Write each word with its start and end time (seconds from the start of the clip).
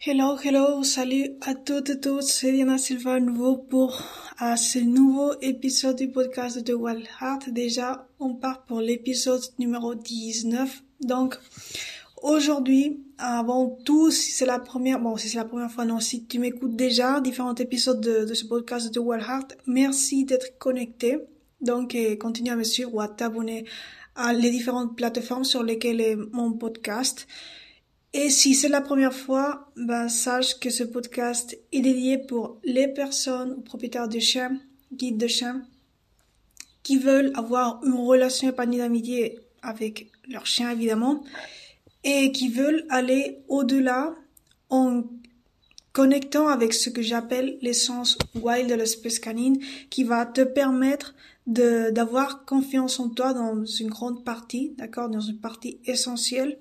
Hello, 0.00 0.36
hello, 0.38 0.84
salut 0.84 1.32
à 1.40 1.56
toutes 1.56 1.90
et 1.90 1.98
tous, 1.98 2.20
c'est 2.20 2.52
Diana 2.52 2.78
Silva 2.78 3.14
à 3.14 3.20
nouveau 3.20 3.56
pour 3.56 4.00
à 4.38 4.56
ce 4.56 4.78
nouveau 4.78 5.32
épisode 5.42 5.96
du 5.96 6.08
podcast 6.08 6.64
de 6.64 6.72
Wild 6.72 7.04
Heart. 7.20 7.50
Déjà, 7.50 8.06
on 8.20 8.36
part 8.36 8.64
pour 8.64 8.80
l'épisode 8.80 9.42
numéro 9.58 9.96
19. 9.96 10.84
Donc, 11.00 11.36
aujourd'hui, 12.22 13.02
avant 13.18 13.76
tout, 13.84 14.12
si 14.12 14.30
c'est 14.30 14.46
la 14.46 14.60
première, 14.60 15.00
bon, 15.00 15.16
si 15.16 15.28
c'est 15.28 15.38
la 15.38 15.44
première 15.44 15.72
fois, 15.72 15.84
non, 15.84 15.98
si 15.98 16.24
tu 16.26 16.38
m'écoutes 16.38 16.76
déjà, 16.76 17.20
différents 17.20 17.56
épisodes 17.56 18.00
de, 18.00 18.24
de 18.24 18.34
ce 18.34 18.44
podcast 18.44 18.94
de 18.94 19.00
Wild 19.00 19.24
Heart, 19.28 19.56
merci 19.66 20.24
d'être 20.24 20.58
connecté. 20.58 21.18
Donc, 21.60 21.96
continue 22.20 22.50
à 22.50 22.56
me 22.56 22.62
suivre 22.62 22.94
ou 22.94 23.00
à 23.00 23.08
t'abonner 23.08 23.64
à 24.14 24.32
les 24.32 24.50
différentes 24.50 24.96
plateformes 24.96 25.42
sur 25.42 25.64
lesquelles 25.64 26.00
est 26.00 26.14
mon 26.14 26.52
podcast. 26.52 27.26
Et 28.14 28.30
si 28.30 28.54
c'est 28.54 28.68
la 28.68 28.80
première 28.80 29.12
fois, 29.12 29.70
ben, 29.76 30.08
sache 30.08 30.58
que 30.58 30.70
ce 30.70 30.82
podcast 30.82 31.58
est 31.72 31.80
dédié 31.80 32.18
pour 32.18 32.58
les 32.64 32.88
personnes 32.88 33.62
propriétaires 33.62 34.08
de 34.08 34.18
chiens, 34.18 34.58
guides 34.92 35.18
de 35.18 35.26
chiens, 35.26 35.62
qui 36.82 36.96
veulent 36.96 37.32
avoir 37.34 37.84
une 37.84 37.92
relation 37.92 38.48
épanouie 38.48 38.78
d'amitié 38.78 39.38
avec 39.60 40.10
leur 40.26 40.46
chien, 40.46 40.70
évidemment, 40.70 41.22
et 42.02 42.32
qui 42.32 42.48
veulent 42.48 42.86
aller 42.88 43.40
au-delà 43.48 44.14
en 44.70 45.04
connectant 45.92 46.48
avec 46.48 46.72
ce 46.72 46.88
que 46.88 47.02
j'appelle 47.02 47.58
l'essence 47.60 48.16
wild 48.34 48.70
de 48.70 48.74
l'espèce 48.74 49.18
canine, 49.18 49.58
qui 49.90 50.04
va 50.04 50.24
te 50.24 50.40
permettre 50.40 51.14
d'avoir 51.46 52.44
confiance 52.44 53.00
en 53.00 53.08
toi 53.08 53.34
dans 53.34 53.64
une 53.64 53.88
grande 53.88 54.24
partie, 54.24 54.74
d'accord, 54.78 55.08
dans 55.08 55.20
une 55.20 55.40
partie 55.40 55.78
essentielle, 55.84 56.58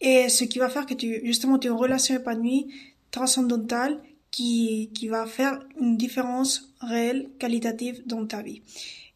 et 0.00 0.28
ce 0.28 0.44
qui 0.44 0.58
va 0.58 0.68
faire 0.68 0.86
que 0.86 0.94
tu, 0.94 1.20
justement, 1.24 1.58
tu 1.58 1.68
as 1.68 1.70
une 1.70 1.76
relation 1.76 2.14
épanouie, 2.14 2.68
transcendantale, 3.10 4.00
qui, 4.30 4.90
qui 4.94 5.08
va 5.08 5.26
faire 5.26 5.58
une 5.80 5.96
différence 5.96 6.72
réelle, 6.80 7.30
qualitative 7.38 8.02
dans 8.06 8.24
ta 8.26 8.42
vie. 8.42 8.62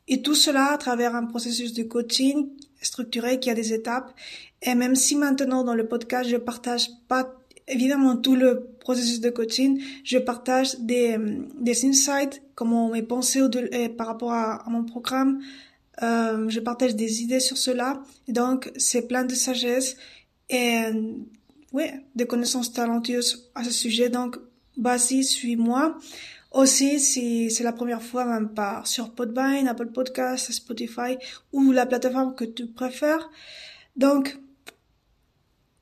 Et 0.09 0.23
tout 0.23 0.35
cela 0.35 0.73
à 0.73 0.79
travers 0.79 1.15
un 1.15 1.25
processus 1.25 1.73
de 1.73 1.83
coaching 1.85 2.49
structuré 2.81 3.41
qui 3.41 3.49
a 3.49 3.55
des 3.55 3.73
étapes. 3.73 4.13
Et 4.63 4.75
même 4.75 4.95
si 4.97 5.17
maintenant 5.17 5.65
dans 5.65 5.75
le 5.75 5.87
podcast, 5.87 6.29
je 6.29 6.37
partage 6.37 6.91
pas 7.09 7.33
évidemment 7.69 8.17
tout 8.17 8.37
le 8.37 8.67
processus 8.81 9.21
de 9.21 9.31
coaching, 9.31 9.81
je 10.05 10.19
partage 10.19 10.79
des, 10.81 11.17
des 11.59 11.87
insights, 11.87 12.43
comment 12.55 12.91
mes 12.91 13.03
pensées 13.03 13.41
euh, 13.41 13.89
par 13.89 14.09
rapport 14.09 14.33
à, 14.33 14.67
à 14.67 14.71
mon 14.71 14.85
programme. 14.85 15.41
Euh, 16.03 16.49
je 16.49 16.61
partage 16.61 16.97
des 16.97 17.23
idées 17.23 17.41
sur 17.41 17.57
cela. 17.57 18.03
Donc, 18.29 18.71
c'est 18.77 19.07
plein 19.07 19.25
de 19.25 19.35
sagesse 19.35 19.97
et 20.49 20.85
ouais, 21.73 22.01
des 22.15 22.27
connaissances 22.27 22.73
talentueuses 22.73 23.51
à 23.55 23.65
ce 23.65 23.71
sujet. 23.71 24.09
Donc, 24.09 24.37
vas-y, 24.77 25.25
suis-moi. 25.25 25.99
Aussi, 26.53 27.01
si 27.01 27.51
c'est 27.51 27.65
la 27.65 27.73
première 27.73 28.03
fois, 28.03 28.25
même 28.25 28.49
pas 28.55 28.83
sur 28.85 29.13
Podbean, 29.13 29.67
Apple 29.67 29.89
Podcast, 29.89 30.53
Spotify 30.53 31.17
ou 31.53 31.73
la 31.73 31.85
plateforme 31.85 32.35
que 32.37 32.45
tu 32.45 32.67
préfères. 32.67 33.29
Donc, 33.97 34.39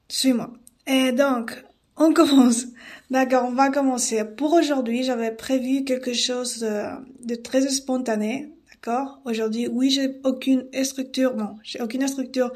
suis-moi. 0.08 0.50
Et 0.86 1.12
donc, 1.12 1.62
on 1.96 2.12
commence. 2.14 2.66
D'accord, 3.10 3.44
on 3.48 3.52
va 3.52 3.68
commencer. 3.68 4.24
Pour 4.24 4.54
aujourd'hui, 4.54 5.02
j'avais 5.02 5.30
prévu 5.30 5.84
quelque 5.84 6.14
chose 6.14 6.60
de 6.60 7.34
très 7.34 7.68
spontané. 7.68 8.50
D'accord? 8.70 9.20
Aujourd'hui, 9.26 9.68
oui, 9.68 9.90
j'ai 9.90 10.20
aucune 10.24 10.66
structure. 10.84 11.34
Bon, 11.34 11.56
j'ai 11.62 11.82
aucune 11.82 12.08
structure 12.08 12.50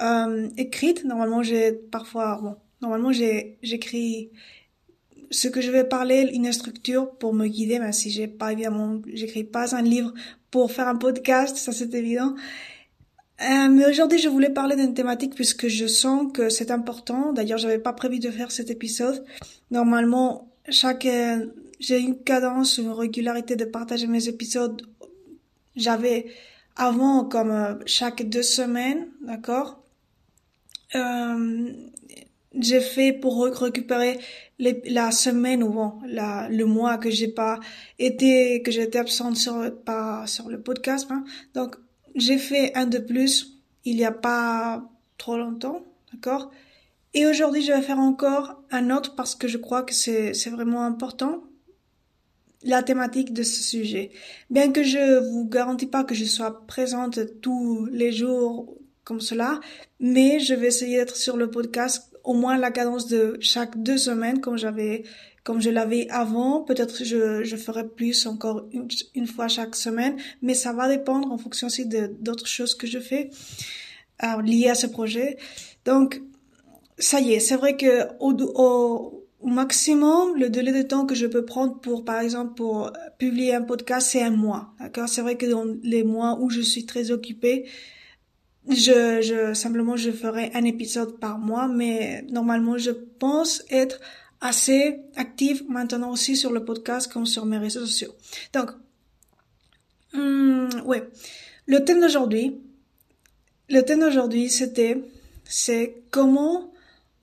euh, 0.00 0.48
écrite. 0.56 1.04
Normalement, 1.04 1.42
j'ai 1.42 1.72
parfois, 1.72 2.38
bon, 2.42 2.56
normalement, 2.80 3.12
j'écris 3.12 4.30
ce 5.30 5.48
que 5.48 5.60
je 5.60 5.70
vais 5.70 5.84
parler, 5.84 6.30
une 6.32 6.52
structure 6.52 7.10
pour 7.16 7.34
me 7.34 7.46
guider, 7.46 7.78
même 7.78 7.92
si 7.92 8.10
j'ai 8.10 8.28
pas 8.28 8.52
évidemment, 8.52 9.00
j'écris 9.12 9.44
pas 9.44 9.74
un 9.74 9.82
livre 9.82 10.12
pour 10.50 10.72
faire 10.72 10.88
un 10.88 10.96
podcast, 10.96 11.56
ça 11.56 11.72
c'est 11.72 11.92
évident. 11.94 12.34
Euh, 13.40 13.68
mais 13.70 13.86
aujourd'hui, 13.86 14.18
je 14.18 14.28
voulais 14.28 14.50
parler 14.50 14.74
d'une 14.74 14.94
thématique 14.94 15.34
puisque 15.34 15.68
je 15.68 15.86
sens 15.86 16.32
que 16.32 16.48
c'est 16.48 16.70
important. 16.70 17.32
D'ailleurs, 17.32 17.58
j'avais 17.58 17.78
pas 17.78 17.92
prévu 17.92 18.18
de 18.18 18.30
faire 18.30 18.50
cet 18.50 18.70
épisode. 18.70 19.24
Normalement, 19.70 20.50
chaque, 20.70 21.06
euh, 21.06 21.46
j'ai 21.78 22.00
une 22.00 22.18
cadence, 22.18 22.78
une 22.78 22.90
régularité 22.90 23.54
de 23.54 23.64
partager 23.64 24.08
mes 24.08 24.28
épisodes. 24.28 24.82
J'avais 25.76 26.26
avant 26.74 27.24
comme 27.24 27.52
euh, 27.52 27.74
chaque 27.86 28.28
deux 28.28 28.42
semaines, 28.42 29.06
d'accord? 29.20 29.77
Euh, 30.94 31.72
j'ai 32.54 32.80
fait 32.80 33.12
pour 33.12 33.44
récupérer 33.44 34.18
la 34.58 35.10
semaine 35.10 35.62
ou 35.62 35.70
bon, 35.70 36.00
le 36.04 36.64
mois 36.64 36.98
que 36.98 37.10
j'ai 37.10 37.28
pas 37.28 37.60
été, 37.98 38.62
que 38.62 38.70
j'étais 38.70 38.98
absente 38.98 39.36
sur, 39.36 39.54
le 39.58 40.56
podcast. 40.60 41.08
Hein. 41.10 41.24
Donc, 41.54 41.76
j'ai 42.14 42.38
fait 42.38 42.74
un 42.74 42.86
de 42.86 42.98
plus 42.98 43.60
il 43.84 43.96
y 43.96 44.04
a 44.04 44.12
pas 44.12 44.90
trop 45.18 45.36
longtemps, 45.36 45.84
d'accord? 46.12 46.50
Et 47.14 47.26
aujourd'hui, 47.26 47.62
je 47.62 47.72
vais 47.72 47.82
faire 47.82 47.98
encore 47.98 48.62
un 48.70 48.90
autre 48.90 49.14
parce 49.14 49.34
que 49.34 49.48
je 49.48 49.56
crois 49.56 49.82
que 49.82 49.94
c'est 49.94 50.32
vraiment 50.50 50.84
important 50.84 51.44
la 52.64 52.82
thématique 52.82 53.32
de 53.32 53.42
ce 53.42 53.62
sujet. 53.62 54.10
Bien 54.50 54.72
que 54.72 54.82
je 54.82 55.20
vous 55.30 55.48
garantis 55.48 55.86
pas 55.86 56.04
que 56.04 56.14
je 56.14 56.24
sois 56.24 56.66
présente 56.66 57.40
tous 57.40 57.86
les 57.86 58.12
jours 58.12 58.78
comme 59.08 59.20
cela, 59.22 59.58
mais 60.00 60.38
je 60.38 60.52
vais 60.52 60.66
essayer 60.66 60.98
d'être 60.98 61.16
sur 61.16 61.38
le 61.38 61.50
podcast 61.50 62.12
au 62.24 62.34
moins 62.34 62.58
la 62.58 62.70
cadence 62.70 63.06
de 63.06 63.38
chaque 63.40 63.82
deux 63.82 63.96
semaines 63.96 64.42
comme 64.42 64.58
j'avais 64.58 65.04
comme 65.44 65.62
je 65.62 65.70
l'avais 65.70 66.06
avant. 66.10 66.60
Peut-être 66.62 67.04
je, 67.04 67.42
je 67.42 67.56
ferai 67.56 67.88
plus 67.88 68.26
encore 68.26 68.68
une, 69.14 69.26
fois 69.26 69.48
chaque 69.48 69.76
semaine, 69.76 70.16
mais 70.42 70.52
ça 70.52 70.74
va 70.74 70.88
dépendre 70.94 71.32
en 71.32 71.38
fonction 71.38 71.68
aussi 71.68 71.86
de 71.86 72.14
d'autres 72.20 72.46
choses 72.46 72.74
que 72.74 72.86
je 72.86 72.98
fais 72.98 73.30
euh, 74.24 74.42
liées 74.42 74.68
à 74.68 74.74
ce 74.74 74.86
projet. 74.86 75.38
Donc 75.86 76.20
ça 76.98 77.18
y 77.20 77.32
est, 77.32 77.40
c'est 77.40 77.56
vrai 77.56 77.78
que 77.78 77.92
au, 78.20 78.32
au, 78.64 79.26
au 79.40 79.48
maximum, 79.48 80.36
le 80.36 80.50
délai 80.50 80.72
de 80.72 80.82
temps 80.82 81.06
que 81.06 81.14
je 81.14 81.26
peux 81.26 81.46
prendre 81.46 81.80
pour, 81.80 82.04
par 82.04 82.20
exemple, 82.20 82.52
pour 82.52 82.92
publier 83.18 83.54
un 83.54 83.62
podcast, 83.62 84.08
c'est 84.10 84.22
un 84.22 84.36
mois. 84.36 84.74
D'accord? 84.80 85.08
C'est 85.08 85.22
vrai 85.22 85.36
que 85.38 85.46
dans 85.46 85.64
les 85.82 86.04
mois 86.04 86.38
où 86.40 86.50
je 86.50 86.60
suis 86.60 86.84
très 86.84 87.10
occupée, 87.10 87.64
je, 88.68 89.22
je, 89.22 89.54
simplement, 89.54 89.96
je 89.96 90.10
ferai 90.10 90.50
un 90.54 90.64
épisode 90.64 91.18
par 91.18 91.38
mois, 91.38 91.68
mais 91.68 92.22
normalement, 92.30 92.78
je 92.78 92.90
pense 92.90 93.62
être 93.70 94.00
assez 94.40 95.00
active 95.16 95.64
maintenant 95.68 96.10
aussi 96.10 96.36
sur 96.36 96.52
le 96.52 96.64
podcast 96.64 97.10
comme 97.12 97.26
sur 97.26 97.44
mes 97.46 97.58
réseaux 97.58 97.86
sociaux. 97.86 98.14
Donc, 98.52 98.70
hum, 100.14 100.68
ouais. 100.84 101.08
Le 101.66 101.84
thème 101.84 102.00
d'aujourd'hui, 102.00 102.60
le 103.68 103.82
thème 103.82 104.00
d'aujourd'hui, 104.00 104.48
c'était, 104.48 105.02
c'est 105.44 106.02
comment 106.10 106.72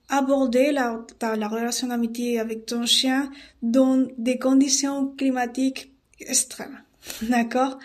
aborder 0.08 0.70
la, 0.72 1.04
la 1.20 1.48
relation 1.48 1.88
d'amitié 1.88 2.38
avec 2.38 2.66
ton 2.66 2.86
chien 2.86 3.30
dans 3.62 4.06
des 4.18 4.38
conditions 4.38 5.08
climatiques 5.16 5.92
extrêmes. 6.20 6.80
D'accord? 7.22 7.78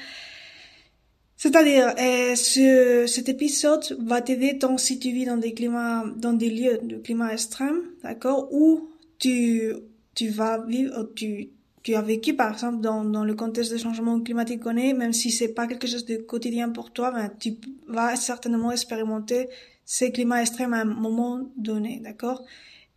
C'est-à-dire, 1.44 1.96
euh, 1.98 2.36
ce, 2.36 3.08
cet 3.08 3.28
épisode 3.28 3.98
va 4.00 4.22
t'aider 4.22 4.60
tant 4.60 4.78
si 4.78 5.00
tu 5.00 5.10
vis 5.10 5.26
dans 5.26 5.38
des 5.38 5.56
climats, 5.56 6.04
dans 6.16 6.34
des 6.34 6.52
lieux 6.52 6.78
de 6.84 6.98
climat 6.98 7.34
extrême, 7.34 7.82
d'accord, 8.04 8.54
ou 8.54 8.92
tu, 9.18 9.74
tu 10.14 10.28
vas 10.28 10.64
vivre, 10.64 11.10
tu, 11.16 11.50
tu 11.82 11.96
as 11.96 12.04
vécu 12.04 12.36
par 12.36 12.54
exemple 12.54 12.80
dans, 12.82 13.04
dans 13.04 13.24
le 13.24 13.34
contexte 13.34 13.72
de 13.72 13.80
changement 13.80 14.22
climatique 14.22 14.60
qu'on 14.60 14.78
est, 14.78 14.94
même 14.94 15.14
si 15.14 15.32
c'est 15.32 15.48
pas 15.48 15.66
quelque 15.66 15.88
chose 15.88 16.06
de 16.06 16.18
quotidien 16.18 16.70
pour 16.70 16.94
toi, 16.94 17.10
ben, 17.10 17.32
tu 17.40 17.56
vas 17.88 18.16
certainement 18.16 18.72
expérimenter 18.72 19.50
ces 19.84 20.12
climats 20.12 20.44
extrêmes 20.44 20.74
à 20.74 20.82
un 20.82 20.86
moment 20.86 21.50
donné, 21.58 22.02
d'accord. 22.04 22.46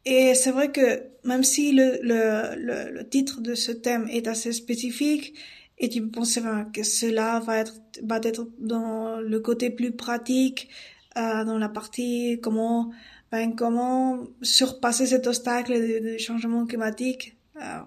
Et 0.05 0.35
c'est 0.35 0.51
vrai 0.51 0.71
que 0.71 1.03
même 1.25 1.45
si 1.45 1.73
le, 1.73 1.99
le, 2.03 2.91
le 2.93 3.09
titre 3.09 3.41
de 3.41 3.55
ce 3.55 3.73
thème 3.73 4.07
est 4.11 4.29
assez 4.29 4.53
spécifique, 4.53 5.35
et 5.79 5.89
tu 5.89 6.07
penser 6.09 6.41
que 6.73 6.83
cela 6.83 7.41
va 7.41 7.59
être, 7.59 7.75
va 8.03 8.19
être 8.23 8.49
dans 8.59 9.21
le 9.21 9.41
côté 9.41 9.71
plus 9.71 9.93
pratique, 9.93 10.69
euh, 11.17 11.45
dans 11.45 11.59
la 11.59 11.69
partie 11.69 12.41
comment, 12.43 12.91
ben, 13.33 13.55
comment 13.55 14.27
surpasser 14.43 15.07
cet 15.07 15.27
obstacle 15.27 15.73
de, 15.75 16.19
changement 16.19 16.67
climatique. 16.67 17.37
Euh, 17.61 17.81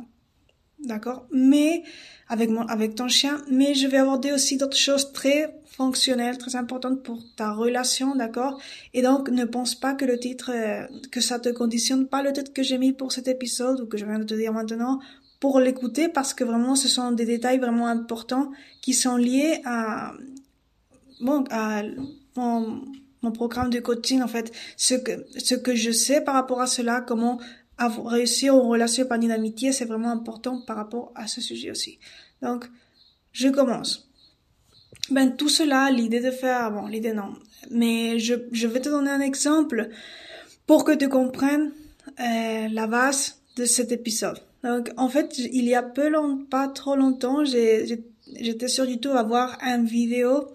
D'accord. 0.80 1.25
Mais 1.31 1.84
avec 2.28 2.50
mon, 2.50 2.62
avec 2.68 2.94
ton 2.94 3.07
chien, 3.07 3.42
mais 3.50 3.74
je 3.74 3.88
vais 3.88 3.98
aborder 3.98 4.31
aussi 4.31 4.57
d'autres 4.57 4.78
choses 4.78 5.12
très 5.12 5.56
fonctionnelles, 5.66 6.38
très 6.38 6.56
importantes 6.56 7.01
pour 7.04 7.24
ta 7.36 7.51
relation, 7.51 8.16
d'accord. 8.16 8.62
Et 8.94 9.01
donc, 9.01 9.30
ne 9.30 9.45
pense 9.45 9.74
pas 9.74 9.94
que 9.95 10.06
le 10.06 10.19
titre, 10.19 10.51
euh, 10.54 10.86
que 11.12 11.19
ça 11.19 11.39
te 11.39 11.50
conditionne 11.50 12.07
pas 12.07 12.22
le 12.22 12.31
titre 12.31 12.54
que 12.54 12.63
j'ai 12.63 12.78
mis 12.78 12.94
pour 12.94 13.12
cet 13.12 13.28
épisode 13.28 13.81
ou 13.81 13.88
que 13.88 13.98
je 13.98 14.06
viens 14.06 14.19
de 14.19 14.24
te 14.24 14.36
dire 14.36 14.54
maintenant 14.54 15.00
pour 15.39 15.60
l'écouter 15.60 16.10
parce 16.10 16.34
que 16.34 16.44
vraiment 16.44 16.75
ce 16.75 16.88
sont 16.88 17.12
des 17.12 17.25
détails 17.25 17.60
vraiment 17.60 17.88
importants 17.88 18.51
qui 18.81 18.94
sont 18.94 19.18
liés 19.18 19.62
à 19.66 20.13
bon 21.22 21.44
à 21.51 21.84
mon, 22.36 22.81
mon 23.22 23.31
programme 23.31 23.69
de 23.69 23.80
coaching 23.80 24.22
en 24.22 24.28
fait 24.28 24.51
ce 24.78 24.95
que 24.95 25.25
ce 25.38 25.56
que 25.56 25.75
je 25.75 25.92
sais 25.92 26.22
par 26.22 26.36
rapport 26.36 26.62
à 26.62 26.68
cela 26.68 27.01
comment 27.01 27.39
réussir 27.78 28.54
une 28.56 28.62
relation 28.62 29.04
épanouie 29.04 29.28
d'amitié, 29.28 29.72
c'est 29.72 29.86
vraiment 29.86 30.12
important 30.12 30.62
par 30.62 30.78
rapport 30.78 31.12
à 31.16 31.28
ce 31.28 31.42
sujet 31.42 31.72
aussi. 31.72 32.00
Donc, 32.42 32.66
je 33.31 33.50
commence. 33.50 34.10
Ben, 35.12 35.36
tout 35.36 35.50
cela, 35.50 35.92
l'idée 35.92 36.19
de 36.19 36.31
faire, 36.31 36.72
bon, 36.72 36.88
l'idée 36.88 37.13
non, 37.13 37.34
mais 37.72 38.19
je, 38.19 38.36
je 38.51 38.68
vais 38.68 38.81
te 38.81 38.89
donner 38.89 39.12
un 39.12 39.22
exemple 39.22 39.89
pour 40.66 40.84
que 40.84 40.92
tu 40.92 41.07
comprennes 41.07 41.72
euh, 42.19 42.68
la 42.69 42.88
base 42.88 43.42
de 43.56 43.66
cet 43.66 43.92
épisode. 43.92 44.42
Donc, 44.68 44.90
en 44.98 45.08
fait, 45.08 45.38
il 45.38 45.64
y 45.64 45.75
a 45.75 45.81
peu 45.81 46.10
long, 46.10 46.44
pas 46.44 46.68
trop 46.68 46.98
longtemps, 46.98 47.46
j'étais 47.46 48.68
sur 48.68 48.84
YouTube 48.86 49.14
à 49.16 49.24
voir 49.24 49.58
un 49.62 49.81
vidéo 49.81 50.50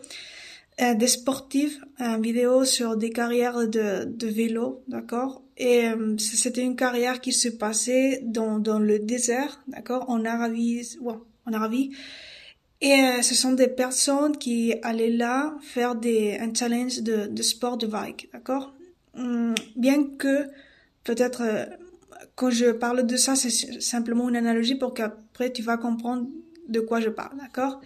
euh, 0.83 0.95
des 0.95 1.07
sportifs, 1.07 1.81
un 1.99 2.19
vidéo 2.21 2.67
sur 2.67 2.97
des 2.97 3.09
carrières 3.09 3.67
de, 3.69 4.05
de 4.05 4.27
vélo, 4.27 4.83
d'accord? 4.87 5.43
Et 5.57 5.87
euh, 5.87 6.19
c'était 6.19 6.61
une 6.63 6.77
carrière 6.77 7.23
qui 7.23 7.33
se 7.33 7.49
passait 7.49 8.21
dans, 8.23 8.59
dans 8.59 8.79
le 8.79 8.99
désert, 8.99 9.63
d'accord? 9.67 10.05
En 10.09 10.27
Arabie, 10.27 10.99
ouais, 11.01 11.15
en 11.47 11.53
Arabie. 11.55 11.93
Et 12.83 12.93
euh, 12.93 13.23
ce 13.23 13.35
sont 13.35 13.53
des 13.53 13.69
personnes 13.69 14.37
qui 14.37 14.75
allaient 14.83 15.17
là 15.25 15.57
faire 15.63 15.95
des, 15.95 16.37
un 16.39 16.53
challenge 16.53 17.01
de, 17.01 17.29
de 17.29 17.43
sport 17.43 17.79
de 17.79 17.87
bike, 17.87 18.29
d'accord? 18.35 18.75
Hum, 19.17 19.55
Bien 19.75 20.05
que 20.19 20.49
peut-être 21.05 21.43
quand 22.43 22.51
je 22.51 22.73
parle 22.73 23.07
de 23.07 23.17
ça, 23.17 23.37
c'est 23.37 23.81
simplement 23.81 24.29
une 24.29 24.35
analogie 24.35 24.75
pour 24.75 24.95
qu'après 24.95 25.53
tu 25.53 25.63
vas 25.63 25.77
comprendre 25.77 26.27
de 26.69 26.81
quoi 26.81 26.99
je 27.01 27.09
parle, 27.09 27.39
d'accord? 27.39 27.81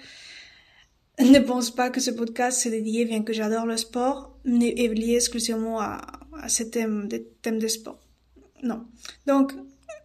Ne 1.21 1.41
pense 1.41 1.71
pas 1.71 1.91
que 1.91 2.01
ce 2.01 2.11
podcast 2.11 2.59
c'est 2.63 2.71
dédié, 2.71 3.05
bien 3.05 3.23
que 3.23 3.35
j'adore 3.35 3.67
le 3.67 3.77
sport, 3.77 4.35
est 4.47 4.95
lié 4.95 5.17
exclusivement 5.17 5.79
à, 5.79 6.01
à 6.41 6.49
ce 6.49 6.63
thème, 6.63 7.07
des 7.07 7.23
thèmes 7.43 7.59
de 7.59 7.69
sport. 7.69 8.01
Non. 8.63 8.87
Donc, 9.27 9.53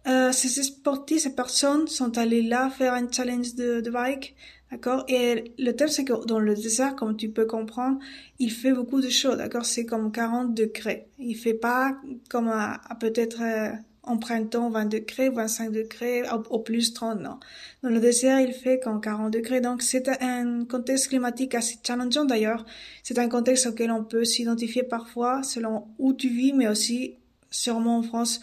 euh, 0.06 0.32
ces 0.32 0.62
sportifs, 0.62 1.22
ces 1.22 1.34
personnes 1.34 1.88
sont 1.88 2.18
allées 2.18 2.42
là 2.42 2.68
faire 2.68 2.92
un 2.92 3.10
challenge 3.10 3.54
de, 3.54 3.88
bike 3.90 4.36
D'accord? 4.70 5.04
Et 5.08 5.54
le 5.58 5.72
thème, 5.72 5.88
c'est 5.88 6.04
que 6.04 6.26
dans 6.26 6.40
le 6.40 6.54
désert, 6.54 6.94
comme 6.94 7.16
tu 7.16 7.30
peux 7.30 7.46
comprendre, 7.46 7.98
il 8.38 8.50
fait 8.50 8.72
beaucoup 8.72 9.00
de 9.00 9.08
choses, 9.08 9.38
d'accord? 9.38 9.64
C'est 9.64 9.86
comme 9.86 10.12
40 10.12 10.54
degrés. 10.54 11.08
Il 11.18 11.36
fait 11.36 11.54
pas 11.54 11.96
comme 12.28 12.48
à, 12.48 12.80
peut-être 13.00 13.40
euh, 13.42 13.72
en 14.04 14.16
printemps 14.18 14.70
20 14.70 14.86
degrés, 14.86 15.28
25 15.28 15.70
degrés, 15.70 16.22
au, 16.50 16.58
plus 16.58 16.92
30, 16.92 17.20
non. 17.20 17.38
Dans 17.82 17.88
le 17.88 18.00
désert, 18.00 18.40
il 18.40 18.52
fait 18.52 18.80
comme 18.80 19.00
40 19.00 19.32
degrés. 19.32 19.60
Donc, 19.60 19.82
c'est 19.82 20.08
un 20.22 20.64
contexte 20.64 21.08
climatique 21.08 21.54
assez 21.54 21.78
challengeant 21.86 22.24
d'ailleurs. 22.24 22.64
C'est 23.02 23.18
un 23.18 23.28
contexte 23.28 23.66
auquel 23.66 23.92
on 23.92 24.02
peut 24.04 24.24
s'identifier 24.24 24.82
parfois 24.82 25.42
selon 25.42 25.86
où 25.98 26.14
tu 26.14 26.28
vis, 26.28 26.52
mais 26.52 26.68
aussi 26.68 27.14
sûrement 27.50 27.98
en 27.98 28.02
France 28.02 28.40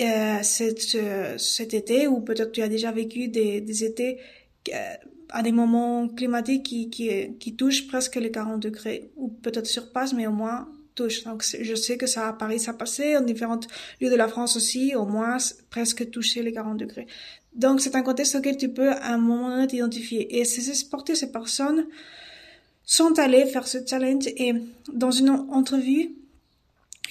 euh, 0.00 0.38
cet, 0.42 0.80
cet 1.38 1.74
été, 1.74 2.06
ou 2.06 2.20
peut-être 2.20 2.52
tu 2.52 2.62
as 2.62 2.68
déjà 2.68 2.92
vécu 2.92 3.28
des, 3.28 3.60
des 3.60 3.84
étés 3.84 4.20
euh, 4.72 4.94
à 5.30 5.42
des 5.42 5.52
moments 5.52 6.08
climatiques 6.08 6.62
qui, 6.62 6.90
qui, 6.90 7.36
qui 7.38 7.56
touchent 7.56 7.88
presque 7.88 8.16
les 8.16 8.30
40 8.30 8.60
degrés, 8.60 9.10
ou 9.16 9.28
peut-être 9.28 9.66
surpassent, 9.66 10.12
mais 10.12 10.26
au 10.26 10.32
moins 10.32 10.68
touchent. 10.94 11.24
Donc 11.24 11.44
je 11.44 11.74
sais 11.74 11.96
que 11.96 12.06
ça 12.06 12.28
à 12.28 12.32
Paris, 12.32 12.58
ça 12.58 12.72
passé, 12.72 13.16
en 13.16 13.20
différents 13.20 13.60
lieux 14.00 14.10
de 14.10 14.16
la 14.16 14.28
France 14.28 14.56
aussi, 14.56 14.94
au 14.94 15.06
moins 15.06 15.36
presque 15.70 16.10
toucher 16.10 16.42
les 16.42 16.52
40 16.52 16.78
degrés. 16.78 17.06
Donc 17.54 17.80
c'est 17.80 17.94
un 17.96 18.02
contexte 18.02 18.34
auquel 18.34 18.56
tu 18.56 18.70
peux 18.70 18.90
à 18.90 19.14
un 19.14 19.18
moment 19.18 19.50
donné 19.50 19.66
t'identifier. 19.66 20.38
Et 20.38 20.44
ces 20.44 20.74
sportifs, 20.74 21.16
ces 21.16 21.30
personnes 21.30 21.86
sont 22.84 23.18
allés 23.18 23.46
faire 23.46 23.66
ce 23.66 23.78
challenge 23.86 24.26
et 24.26 24.54
dans 24.92 25.10
une 25.10 25.30
entrevue 25.30 26.14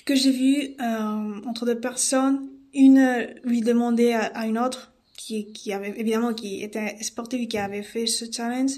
que 0.06 0.16
j'ai 0.16 0.32
vue 0.32 0.76
euh, 0.82 1.42
entre 1.46 1.66
deux 1.66 1.80
personnes, 1.80 2.48
une 2.74 3.28
lui 3.44 3.62
demandait 3.62 4.14
à 4.14 4.48
une 4.48 4.58
autre 4.58 4.92
qui, 5.18 5.52
qui 5.52 5.72
avait 5.72 5.94
évidemment 5.98 6.34
qui 6.34 6.64
était 6.64 6.98
sportif 7.02 7.48
qui 7.48 7.58
avait 7.58 7.84
fait 7.84 8.08
ce 8.08 8.26
challenge, 8.32 8.72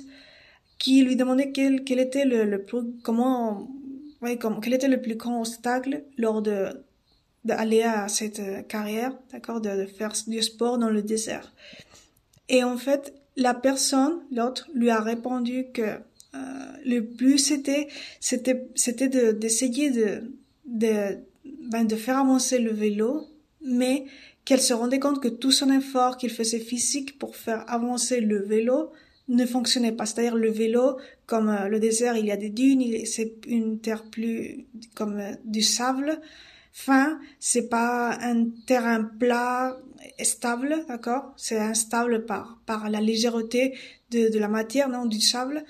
qui 0.77 1.01
lui 1.03 1.15
demandait 1.15 1.51
quel, 1.51 1.83
quel 1.83 1.99
était 1.99 2.25
le, 2.25 2.43
le 2.43 2.61
plus 2.61 2.81
comment 3.03 3.69
quel 4.61 4.73
était 4.73 4.87
le 4.87 5.01
plus 5.01 5.15
grand 5.15 5.41
obstacle 5.41 6.03
lors 6.17 6.41
de 6.41 6.69
d'aller 7.45 7.83
à 7.83 8.07
cette 8.07 8.67
carrière, 8.69 9.11
d'accord, 9.33 9.59
de, 9.59 9.85
faire 9.85 10.13
du 10.27 10.41
sport 10.41 10.77
dans 10.77 10.89
le 10.89 11.01
désert. 11.01 11.53
Et 12.47 12.63
en 12.63 12.77
fait, 12.77 13.13
la 13.35 13.53
personne, 13.53 14.21
l'autre, 14.31 14.69
lui 14.73 14.89
a 14.89 15.01
répondu 15.01 15.65
que 15.73 15.81
euh, 15.81 16.39
le 16.85 17.01
plus 17.01 17.37
c'était 17.37 17.87
c'était 18.19 18.67
c'était 18.75 19.33
d'essayer 19.33 19.91
de 19.91 20.31
de 20.65 21.17
ben, 21.69 21.83
de 21.85 21.95
faire 21.95 22.17
avancer 22.17 22.59
le 22.59 22.71
vélo, 22.71 23.27
mais 23.61 24.05
qu'elle 24.45 24.61
se 24.61 24.73
rendait 24.73 24.99
compte 24.99 25.21
que 25.21 25.27
tout 25.27 25.51
son 25.51 25.71
effort 25.71 26.17
qu'il 26.17 26.29
faisait 26.29 26.59
physique 26.59 27.19
pour 27.19 27.35
faire 27.35 27.63
avancer 27.67 28.19
le 28.19 28.39
vélo 28.43 28.91
ne 29.27 29.45
fonctionnait 29.45 29.91
pas. 29.91 30.05
C'est-à-dire 30.05 30.35
le 30.35 30.51
vélo, 30.51 30.97
comme 31.25 31.49
euh, 31.49 31.67
le 31.67 31.79
désert, 31.79 32.17
il 32.17 32.25
y 32.25 32.31
a 32.31 32.37
des 32.37 32.49
dunes, 32.49 33.05
c'est 33.05 33.35
une 33.47 33.79
terre 33.79 34.03
plus 34.03 34.65
comme 34.95 35.19
euh, 35.19 35.33
du 35.45 35.61
sable 35.61 36.19
fin, 36.73 37.19
c'est 37.39 37.69
pas 37.69 38.17
un 38.19 38.49
terrain 38.65 39.03
plat 39.03 39.77
stable, 40.21 40.85
d'accord? 40.87 41.33
C'est 41.37 41.59
instable 41.59 42.25
par 42.25 42.59
par 42.65 42.89
la 42.89 42.99
légèreté 42.99 43.77
de, 44.09 44.29
de 44.29 44.39
la 44.39 44.47
matière, 44.47 44.89
non, 44.89 45.05
du 45.05 45.21
sable. 45.21 45.63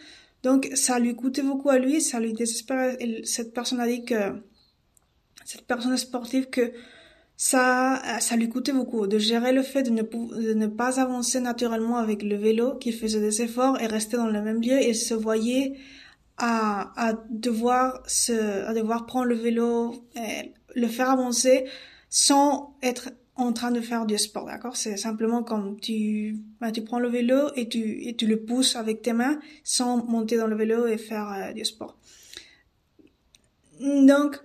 Donc 0.44 0.70
ça 0.76 1.00
lui 1.00 1.16
coûtait 1.16 1.42
beaucoup 1.42 1.70
à 1.70 1.78
lui, 1.78 2.02
ça 2.02 2.20
lui 2.20 2.34
désespérait. 2.34 2.98
Et 3.02 3.26
cette 3.26 3.54
personne 3.54 3.82
a 3.82 3.88
dit 3.88 4.06
que 4.06 4.42
cette 5.46 5.66
personne 5.68 5.98
sportive 5.98 6.50
que 6.50 6.72
ça, 7.44 8.02
ça 8.22 8.38
lui 8.38 8.48
coûtait 8.48 8.72
beaucoup 8.72 9.06
de 9.06 9.18
gérer 9.18 9.52
le 9.52 9.64
fait 9.64 9.84
de 9.84 9.90
ne, 9.90 10.68
pas 10.68 11.02
avancer 11.02 11.42
naturellement 11.42 11.98
avec 11.98 12.24
le 12.24 12.38
vélo, 12.38 12.76
qu'il 12.76 12.94
faisait 12.94 13.20
des 13.20 13.42
efforts 13.42 13.82
et 13.82 13.86
restait 13.86 14.16
dans 14.16 14.30
le 14.30 14.42
même 14.42 14.62
lieu 14.62 14.82
et 14.82 14.94
se 14.94 15.14
voyait 15.14 15.74
à, 16.38 16.94
à 16.96 17.14
devoir 17.30 18.02
se, 18.08 18.32
à 18.66 18.74
devoir 18.74 19.06
prendre 19.06 19.26
le 19.26 19.36
vélo, 19.36 20.08
et 20.16 20.54
le 20.74 20.88
faire 20.88 21.10
avancer 21.10 21.66
sans 22.08 22.78
être 22.82 23.12
en 23.36 23.52
train 23.52 23.72
de 23.72 23.82
faire 23.82 24.06
du 24.06 24.18
sport, 24.18 24.46
d'accord? 24.46 24.78
C'est 24.78 24.96
simplement 24.96 25.44
comme 25.44 25.78
tu, 25.82 26.38
ben, 26.62 26.72
tu 26.72 26.82
prends 26.82 27.00
le 27.00 27.10
vélo 27.10 27.50
et 27.58 27.68
tu, 27.68 28.08
et 28.08 28.16
tu 28.16 28.26
le 28.26 28.40
pousses 28.46 28.78
avec 28.78 29.02
tes 29.02 29.12
mains 29.12 29.38
sans 29.66 30.06
monter 30.06 30.38
dans 30.38 30.48
le 30.48 30.56
vélo 30.56 30.88
et 30.88 30.98
faire 30.98 31.30
euh, 31.30 31.52
du 31.52 31.66
sport. 31.66 31.98
Donc, 33.82 34.40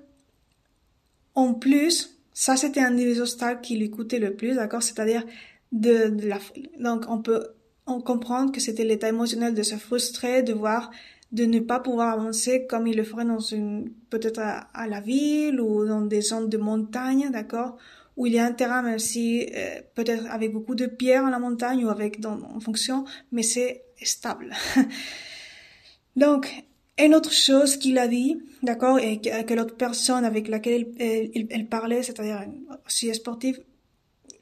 en 1.36 1.54
plus, 1.54 2.17
ça, 2.38 2.56
c'était 2.56 2.78
un 2.78 2.92
des 2.92 3.20
obstacles 3.20 3.62
qui 3.62 3.76
lui 3.76 3.90
coûtait 3.90 4.20
le 4.20 4.32
plus, 4.32 4.54
d'accord? 4.54 4.80
C'est-à-dire 4.80 5.24
de, 5.72 6.06
de 6.06 6.28
la... 6.28 6.38
Donc, 6.78 7.06
on 7.08 7.20
peut 7.20 7.48
on 7.84 8.00
comprendre 8.00 8.52
que 8.52 8.60
c'était 8.60 8.84
l'état 8.84 9.08
émotionnel 9.08 9.54
de 9.54 9.62
se 9.64 9.74
frustrer, 9.74 10.44
de 10.44 10.52
voir, 10.52 10.92
de 11.32 11.46
ne 11.46 11.58
pas 11.58 11.80
pouvoir 11.80 12.12
avancer 12.12 12.64
comme 12.68 12.86
il 12.86 12.96
le 12.96 13.02
ferait 13.02 13.24
dans 13.24 13.40
une, 13.40 13.90
peut-être 14.08 14.38
à, 14.38 14.86
la 14.86 15.00
ville 15.00 15.60
ou 15.60 15.84
dans 15.84 16.02
des 16.02 16.20
zones 16.20 16.48
de 16.48 16.58
montagne, 16.58 17.28
d'accord? 17.32 17.76
Où 18.16 18.26
il 18.26 18.34
y 18.34 18.38
a 18.38 18.44
un 18.44 18.52
terrain, 18.52 18.82
même 18.82 19.00
si, 19.00 19.48
euh, 19.56 19.80
peut-être 19.96 20.26
avec 20.30 20.52
beaucoup 20.52 20.76
de 20.76 20.86
pierres 20.86 21.26
à 21.26 21.30
la 21.30 21.40
montagne 21.40 21.84
ou 21.84 21.88
avec, 21.88 22.24
en 22.24 22.60
fonction, 22.60 23.04
mais 23.32 23.42
c'est 23.42 23.82
stable. 24.00 24.54
Donc, 26.16 26.67
une 26.98 27.14
autre 27.14 27.32
chose 27.32 27.76
qu'il 27.76 27.98
a 27.98 28.08
dit, 28.08 28.38
d'accord, 28.62 28.98
et 28.98 29.20
que, 29.20 29.54
l'autre 29.54 29.76
personne 29.76 30.24
avec 30.24 30.48
laquelle 30.48 30.88
elle, 30.98 31.66
parlait, 31.68 32.02
c'est-à-dire 32.02 32.44
aussi 32.86 33.14
sportive, 33.14 33.60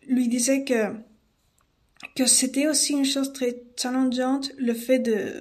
lui 0.08 0.28
disait 0.28 0.64
que 0.64 0.94
que 2.14 2.26
c'était 2.26 2.68
aussi 2.68 2.92
une 2.92 3.04
chose 3.04 3.32
très 3.32 3.62
challengeante 3.76 4.52
le 4.58 4.74
fait 4.74 4.98
de 4.98 5.32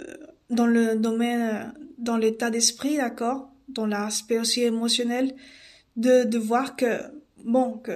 dans 0.50 0.66
le 0.66 0.96
domaine 0.96 1.74
dans 1.98 2.18
l'état 2.18 2.50
d'esprit 2.50 2.98
d'accord 2.98 3.52
dans 3.68 3.86
l'aspect 3.86 4.40
aussi 4.40 4.64
émotionnel 4.64 5.36
de 5.96 6.24
de 6.24 6.38
voir 6.38 6.76
que 6.76 7.02
bon 7.44 7.78
que 7.78 7.92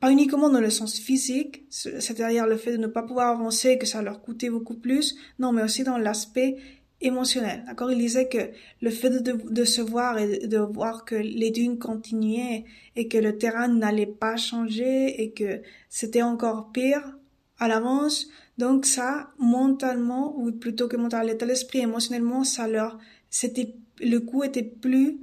pas 0.00 0.10
uniquement 0.10 0.50
dans 0.50 0.60
le 0.60 0.70
sens 0.70 0.98
physique 0.98 1.64
c'est-à-dire 1.70 2.46
le 2.46 2.56
fait 2.56 2.72
de 2.72 2.76
ne 2.76 2.86
pas 2.86 3.02
pouvoir 3.02 3.28
avancer 3.30 3.78
que 3.78 3.86
ça 3.86 4.02
leur 4.02 4.20
coûtait 4.20 4.50
beaucoup 4.50 4.76
plus 4.76 5.16
non 5.38 5.52
mais 5.52 5.62
aussi 5.62 5.82
dans 5.82 5.98
l'aspect 5.98 6.56
émotionnel. 7.00 7.64
D'accord? 7.66 7.90
Il 7.90 7.98
disait 7.98 8.28
que 8.28 8.50
le 8.80 8.90
fait 8.90 9.10
de, 9.10 9.32
de, 9.32 9.64
se 9.64 9.80
voir 9.80 10.18
et 10.18 10.46
de 10.46 10.58
voir 10.58 11.04
que 11.04 11.14
les 11.14 11.50
dunes 11.50 11.78
continuaient 11.78 12.64
et 12.94 13.08
que 13.08 13.18
le 13.18 13.36
terrain 13.36 13.68
n'allait 13.68 14.06
pas 14.06 14.36
changer 14.36 15.22
et 15.22 15.32
que 15.32 15.60
c'était 15.88 16.22
encore 16.22 16.72
pire 16.72 17.16
à 17.58 17.68
l'avance, 17.68 18.28
donc 18.58 18.86
ça, 18.86 19.30
mentalement, 19.38 20.38
ou 20.38 20.52
plutôt 20.52 20.88
que 20.88 20.96
mentalement, 20.96 21.26
l'état 21.26 21.46
d'esprit, 21.46 21.80
émotionnellement, 21.80 22.44
ça 22.44 22.68
leur, 22.68 22.98
c'était, 23.30 23.74
le 24.00 24.18
coup 24.18 24.44
était 24.44 24.62
plus, 24.62 25.18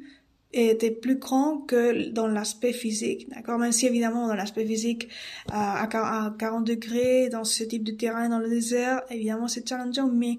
était 0.51 0.92
plus 0.92 1.15
grand 1.15 1.60
que 1.60 2.10
dans 2.10 2.27
l'aspect 2.27 2.74
physique, 2.74 3.27
d'accord? 3.30 3.58
Même 3.58 3.72
si 3.72 3.88
évidemment 3.88 4.27
dans 4.27 4.36
l'aspect 4.36 4.65
physique, 4.65 5.10
à, 5.51 5.84
à 5.84 6.36
40 6.38 6.65
degrés, 6.65 7.30
dans 7.30 7.44
ce 7.44 7.63
type 7.63 7.84
de 7.84 7.92
terrain, 7.92 8.30
dans 8.30 8.39
le 8.39 8.50
désert, 8.50 9.01
évidemment 9.10 9.48
c'est 9.48 9.68
challengeant, 9.68 10.08
mais 10.08 10.38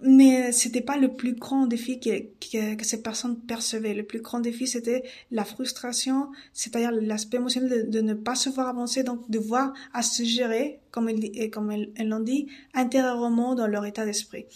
mais 0.00 0.52
c'était 0.52 0.80
pas 0.80 0.96
le 0.96 1.14
plus 1.14 1.34
grand 1.34 1.66
défi 1.66 1.98
que, 1.98 2.76
que, 2.76 2.84
ces 2.84 3.02
personnes 3.02 3.40
percevaient. 3.40 3.94
Le 3.94 4.04
plus 4.04 4.20
grand 4.20 4.38
défi, 4.38 4.66
c'était 4.66 5.02
la 5.30 5.44
frustration, 5.44 6.28
c'est-à-dire 6.52 6.92
l'aspect 6.92 7.38
émotionnel 7.38 7.90
de, 7.90 8.00
ne 8.00 8.14
pas 8.14 8.36
se 8.36 8.48
voir 8.48 8.68
avancer, 8.68 9.02
donc 9.02 9.28
de 9.28 9.38
voir 9.38 9.72
à 9.92 10.02
se 10.02 10.22
gérer, 10.22 10.78
comme 10.92 11.08
elles, 11.08 11.50
comme 11.50 11.70
elles, 11.70 11.92
l'ont 12.08 12.20
dit, 12.20 12.46
intérieurement 12.74 13.54
dans 13.54 13.66
leur 13.66 13.84
état 13.86 14.04
d'esprit. 14.04 14.46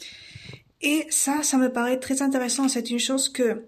Et 0.80 1.06
ça, 1.10 1.42
ça 1.42 1.58
me 1.58 1.72
paraît 1.72 1.98
très 1.98 2.22
intéressant. 2.22 2.68
C'est 2.68 2.90
une 2.90 3.00
chose 3.00 3.28
que 3.28 3.64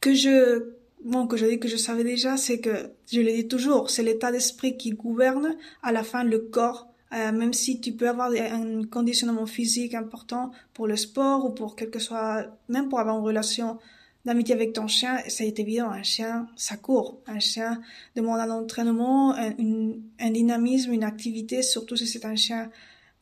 que 0.00 0.14
je 0.14 0.74
bon 1.04 1.26
que 1.26 1.36
je 1.36 1.46
dis 1.46 1.58
que 1.58 1.68
je 1.68 1.76
savais 1.76 2.04
déjà, 2.04 2.36
c'est 2.36 2.60
que 2.60 2.90
je 3.10 3.20
le 3.20 3.32
dis 3.32 3.48
toujours, 3.48 3.90
c'est 3.90 4.02
l'état 4.02 4.30
d'esprit 4.30 4.76
qui 4.76 4.90
gouverne 4.90 5.56
à 5.82 5.92
la 5.92 6.04
fin 6.04 6.24
le 6.24 6.38
corps 6.38 6.91
euh, 7.12 7.32
même 7.32 7.52
si 7.52 7.80
tu 7.80 7.92
peux 7.92 8.08
avoir 8.08 8.30
un 8.30 8.84
conditionnement 8.84 9.46
physique 9.46 9.94
important 9.94 10.50
pour 10.72 10.86
le 10.86 10.96
sport 10.96 11.44
ou 11.44 11.50
pour 11.50 11.76
quelque 11.76 11.98
soit, 11.98 12.46
même 12.68 12.88
pour 12.88 13.00
avoir 13.00 13.18
une 13.18 13.24
relation 13.24 13.78
d'amitié 14.24 14.54
avec 14.54 14.72
ton 14.72 14.86
chien, 14.86 15.18
c'est 15.28 15.58
évident, 15.58 15.90
un 15.90 16.02
chien, 16.02 16.46
ça 16.56 16.76
court. 16.76 17.20
Un 17.26 17.40
chien 17.40 17.80
demande 18.16 18.40
un 18.40 18.50
entraînement, 18.50 19.34
un 19.34 20.30
dynamisme, 20.30 20.92
une 20.92 21.04
activité, 21.04 21.62
surtout 21.62 21.96
si 21.96 22.06
c'est 22.06 22.24
un 22.24 22.36
chien 22.36 22.70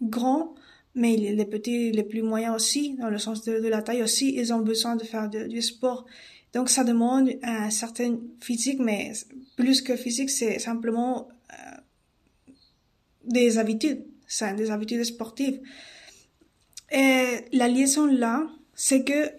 grand, 0.03 0.55
mais 0.95 1.17
les 1.17 1.45
petits, 1.45 1.91
les 1.91 2.03
plus 2.05 2.23
moyens 2.23 2.55
aussi, 2.55 2.97
dans 2.97 3.09
le 3.09 3.19
sens 3.19 3.45
de, 3.45 3.53
la 3.69 3.83
taille 3.83 4.03
aussi, 4.03 4.35
ils 4.37 4.53
ont 4.53 4.61
besoin 4.61 4.97
de 4.97 5.05
faire 5.05 5.29
du 5.29 5.63
sport. 5.63 6.07
Donc 6.53 6.69
ça 6.69 6.85
demande 6.85 7.31
un 7.43 7.71
certain 7.71 8.19
physique, 8.41 8.81
mais 8.81 9.13
plus 9.57 9.83
que 9.83 9.97
physique, 9.97 10.31
c'est 10.31 10.59
simplement 10.59 11.29
des 13.31 13.59
habitudes, 13.59 14.05
c'est 14.27 14.55
des 14.55 14.71
habitudes 14.71 15.05
sportives. 15.05 15.61
Et 16.93 17.45
la 17.53 17.69
liaison 17.69 18.07
là, 18.07 18.47
c'est 18.75 19.05
que 19.05 19.31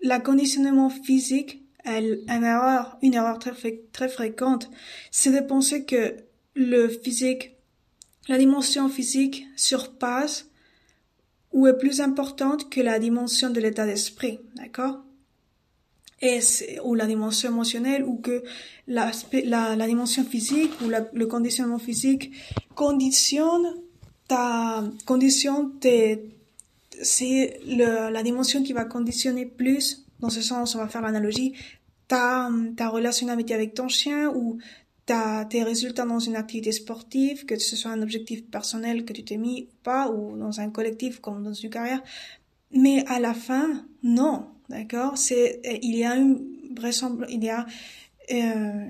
la 0.00 0.20
conditionnement 0.20 0.88
physique, 0.88 1.62
elle, 1.84 2.22
une 2.28 2.44
erreur, 2.44 2.98
une 3.02 3.14
erreur 3.14 3.38
très, 3.38 3.52
très 3.92 4.08
fréquente, 4.08 4.70
c'est 5.10 5.32
de 5.32 5.44
penser 5.44 5.84
que 5.84 6.16
le 6.54 6.88
physique, 6.88 7.56
la 8.28 8.38
dimension 8.38 8.88
physique 8.88 9.46
surpasse 9.56 10.46
ou 11.52 11.66
est 11.66 11.76
plus 11.76 12.00
importante 12.00 12.70
que 12.70 12.80
la 12.80 12.98
dimension 12.98 13.50
de 13.50 13.60
l'état 13.60 13.86
d'esprit, 13.86 14.38
d'accord? 14.54 15.02
Et 16.22 16.40
ou 16.84 16.94
la 16.94 17.06
dimension 17.06 17.50
émotionnelle 17.50 18.04
ou 18.04 18.18
que 18.18 18.42
la, 18.86 19.10
la, 19.44 19.74
la 19.74 19.86
dimension 19.86 20.22
physique 20.22 20.70
ou 20.84 20.88
la, 20.90 21.06
le 21.14 21.26
conditionnement 21.26 21.78
physique 21.78 22.30
conditionne 22.74 23.66
ta 24.28 24.84
condition 25.06 25.72
c'est 27.02 27.60
la 27.66 28.22
dimension 28.22 28.62
qui 28.62 28.74
va 28.74 28.84
conditionner 28.84 29.46
plus 29.46 30.04
dans 30.20 30.28
ce 30.28 30.42
sens 30.42 30.74
on 30.74 30.78
va 30.78 30.88
faire 30.88 31.00
l'analogie 31.00 31.54
ta 32.06 32.50
ta 32.76 32.90
relation 32.90 33.26
d'amitié 33.26 33.54
avec 33.54 33.72
ton 33.72 33.88
chien 33.88 34.30
ou 34.34 34.58
ta, 35.10 35.44
tes 35.44 35.64
résultats 35.64 36.04
dans 36.04 36.20
une 36.20 36.36
activité 36.36 36.70
sportive, 36.70 37.44
que 37.44 37.58
ce 37.58 37.74
soit 37.74 37.90
un 37.90 38.00
objectif 38.00 38.48
personnel 38.48 39.04
que 39.04 39.12
tu 39.12 39.24
t'es 39.24 39.38
mis 39.38 39.62
ou 39.62 39.74
pas, 39.82 40.08
ou 40.08 40.36
dans 40.36 40.60
un 40.60 40.70
collectif 40.70 41.20
comme 41.20 41.42
dans 41.42 41.52
une 41.52 41.68
carrière. 41.68 42.00
Mais 42.70 43.04
à 43.08 43.18
la 43.18 43.34
fin, 43.34 43.84
non. 44.04 44.46
D'accord? 44.70 45.18
C'est 45.18 45.60
il 45.82 45.96
y 45.96 46.04
a 46.04 46.14
une 46.14 46.46
il 47.28 47.44
y 47.44 47.50
a 47.50 47.66
euh, 48.32 48.86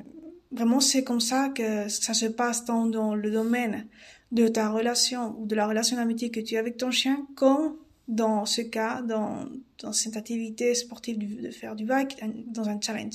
vraiment 0.53 0.81
c'est 0.81 1.03
comme 1.03 1.21
ça 1.21 1.49
que 1.49 1.89
ça 1.89 2.13
se 2.13 2.27
passe 2.27 2.67
dans, 2.67 2.85
dans 2.85 3.15
le 3.15 3.31
domaine 3.31 3.87
de 4.31 4.47
ta 4.47 4.69
relation 4.69 5.35
ou 5.39 5.47
de 5.47 5.55
la 5.55 5.67
relation 5.67 5.97
d'amitié 5.97 6.31
que 6.31 6.41
tu 6.41 6.57
as 6.57 6.61
avec 6.61 6.77
ton 6.77 6.91
chien, 6.91 7.27
comme 7.35 7.77
dans 8.09 8.45
ce 8.45 8.61
cas, 8.61 9.01
dans, 9.01 9.47
cette 9.93 10.19
activité 10.19 10.75
sportive 10.75 11.43
de 11.43 11.51
faire 11.51 11.75
du 11.75 11.87
bike, 11.87 12.19
dans 12.49 12.69
un 12.69 12.79
challenge. 12.79 13.15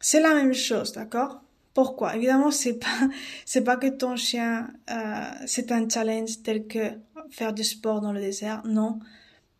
C'est 0.00 0.20
la 0.20 0.34
même 0.34 0.54
chose, 0.54 0.92
d'accord? 0.92 1.42
Pourquoi? 1.74 2.16
Évidemment, 2.16 2.50
c'est 2.50 2.78
pas 2.78 3.08
c'est 3.44 3.62
pas 3.62 3.76
que 3.76 3.88
ton 3.88 4.16
chien 4.16 4.68
euh, 4.90 5.30
c'est 5.46 5.70
un 5.70 5.86
challenge 5.86 6.42
tel 6.42 6.66
que 6.66 6.92
faire 7.30 7.52
du 7.52 7.64
sport 7.64 8.00
dans 8.00 8.12
le 8.12 8.20
désert, 8.20 8.62
non. 8.64 9.00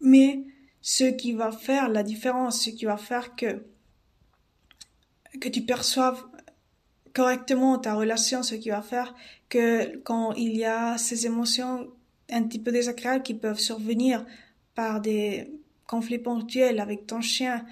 Mais 0.00 0.44
ce 0.84 1.04
qui 1.04 1.32
va 1.32 1.50
faire 1.50 1.88
la 1.88 2.02
différence, 2.02 2.60
ce 2.60 2.68
qui 2.68 2.84
va 2.84 2.98
faire 2.98 3.34
que 3.36 3.64
que 5.40 5.48
tu 5.48 5.62
perçoives 5.62 6.22
correctement 7.14 7.78
ta 7.78 7.94
relation, 7.94 8.42
ce 8.42 8.54
qui 8.54 8.68
va 8.68 8.82
faire 8.82 9.14
que 9.48 9.96
quand 10.00 10.34
il 10.34 10.54
y 10.54 10.66
a 10.66 10.98
ces 10.98 11.24
émotions 11.24 11.88
un 12.30 12.42
petit 12.42 12.58
peu 12.58 12.70
désagréables 12.70 13.22
qui 13.22 13.32
peuvent 13.32 13.58
survenir 13.58 14.26
par 14.74 15.00
des 15.00 15.50
conflits 15.86 16.18
ponctuels 16.18 16.78
avec 16.78 17.06
ton 17.06 17.22
chien 17.22 17.64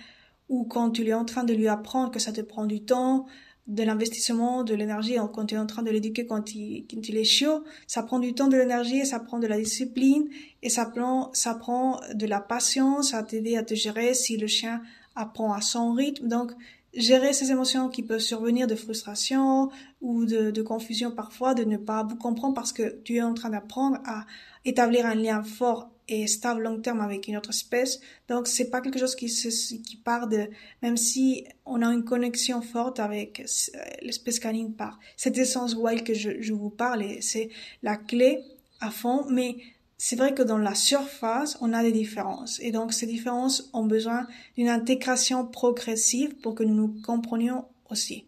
ou 0.49 0.65
quand 0.65 0.91
tu 0.91 1.07
es 1.07 1.13
en 1.13 1.27
train 1.27 1.45
de 1.45 1.53
lui 1.53 1.69
apprendre 1.69 2.11
que 2.11 2.19
ça 2.19 2.33
te 2.33 2.41
prend 2.41 2.65
du 2.65 2.83
temps, 2.83 3.27
de 3.67 3.85
l'investissement, 3.85 4.65
de 4.65 4.75
l'énergie, 4.75 5.17
quand 5.33 5.47
tu 5.47 5.55
es 5.55 5.59
en 5.59 5.67
train 5.67 5.83
de 5.83 5.91
l'éduquer 5.91 6.27
quand 6.27 6.55
il, 6.55 6.85
quand 6.91 7.09
il 7.09 7.17
est 7.17 7.25
chiot, 7.25 7.63
ça 7.87 8.03
prend 8.03 8.19
du 8.19 8.35
temps, 8.35 8.49
de 8.49 8.57
l'énergie, 8.57 9.07
ça 9.07 9.21
prend 9.21 9.39
de 9.39 9.47
la 9.47 9.59
discipline 9.59 10.29
et 10.63 10.69
ça 10.69 10.87
prend, 10.87 11.31
ça 11.33 11.55
prend 11.55 12.01
de 12.13 12.27
la 12.27 12.41
patience 12.41 13.15
à 13.15 13.23
t'aider 13.23 13.57
à 13.57 13.63
te 13.63 13.75
gérer 13.75 14.15
si 14.15 14.37
le 14.37 14.49
chien 14.49 14.83
apprend 15.15 15.53
à 15.53 15.61
son 15.61 15.93
rythme. 15.93 16.27
Donc, 16.27 16.53
gérer 16.95 17.33
ces 17.33 17.51
émotions 17.51 17.89
qui 17.89 18.03
peuvent 18.03 18.21
survenir 18.21 18.67
de 18.67 18.75
frustration 18.75 19.71
ou 20.01 20.25
de, 20.25 20.51
de 20.51 20.63
confusion 20.63 21.11
parfois, 21.11 21.55
de 21.55 21.65
ne 21.65 21.77
pas 21.77 22.03
vous 22.03 22.17
comprendre 22.17 22.55
parce 22.55 22.73
que 22.73 23.01
tu 23.05 23.17
es 23.17 23.23
en 23.23 23.35
train 23.35 23.51
d'apprendre 23.51 23.99
à 24.05 24.27
établir 24.65 25.07
un 25.07 25.15
lien 25.15 25.43
fort 25.43 25.91
et 26.13 26.27
stable 26.27 26.63
long 26.63 26.81
terme 26.81 27.01
avec 27.01 27.29
une 27.29 27.37
autre 27.37 27.51
espèce. 27.51 28.01
Donc 28.29 28.47
c'est 28.47 28.71
pas 28.71 28.81
quelque 28.81 28.99
chose 28.99 29.17
qui 29.17 29.29
se, 29.29 29.75
qui 29.77 29.97
part 29.97 30.29
de 30.29 30.49
même 30.83 30.97
si 30.97 31.47
on 31.65 31.83
a 31.83 31.93
une 31.93 32.05
connexion 32.05 32.61
forte 32.63 33.01
avec 33.01 33.41
euh, 33.41 33.79
l'espèce 34.03 34.39
canine 34.39 34.75
par 34.75 34.99
cette 35.17 35.39
essence 35.39 35.75
wild 35.75 36.05
que 36.05 36.15
je, 36.15 36.41
je 36.41 36.53
vous 36.53 36.71
parle 36.71 37.03
c'est 37.21 37.49
la 37.83 37.97
clé 37.97 38.41
à 38.83 38.91
fond. 38.91 39.25
Mais 39.31 39.57
c'est 39.97 40.17
vrai 40.17 40.35
que 40.35 40.43
dans 40.43 40.59
la 40.59 40.75
surface, 40.75 41.57
on 41.61 41.73
a 41.73 41.83
des 41.83 41.93
différences. 41.93 42.59
Et 42.61 42.73
donc, 42.73 42.93
ces 42.93 43.07
différences 43.07 43.71
ont 43.73 43.87
besoin 43.87 44.27
d'une 44.57 44.69
intégration 44.69 45.47
progressive 45.47 46.35
pour 46.43 46.55
que 46.55 46.65
nous 46.65 46.75
nous 46.75 47.01
comprenions 47.03 47.65
aussi. 47.89 48.27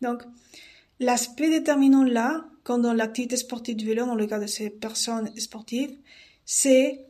Donc, 0.00 0.22
l'aspect 0.98 1.50
déterminant 1.50 2.04
là, 2.04 2.46
quand 2.64 2.78
dans 2.78 2.94
l'activité 2.94 3.36
sportive 3.36 3.76
du 3.76 3.86
vélo, 3.86 4.06
dans 4.06 4.14
le 4.14 4.26
cas 4.26 4.38
de 4.38 4.46
ces 4.46 4.70
personnes 4.70 5.30
sportives, 5.38 5.94
c'est 6.46 7.04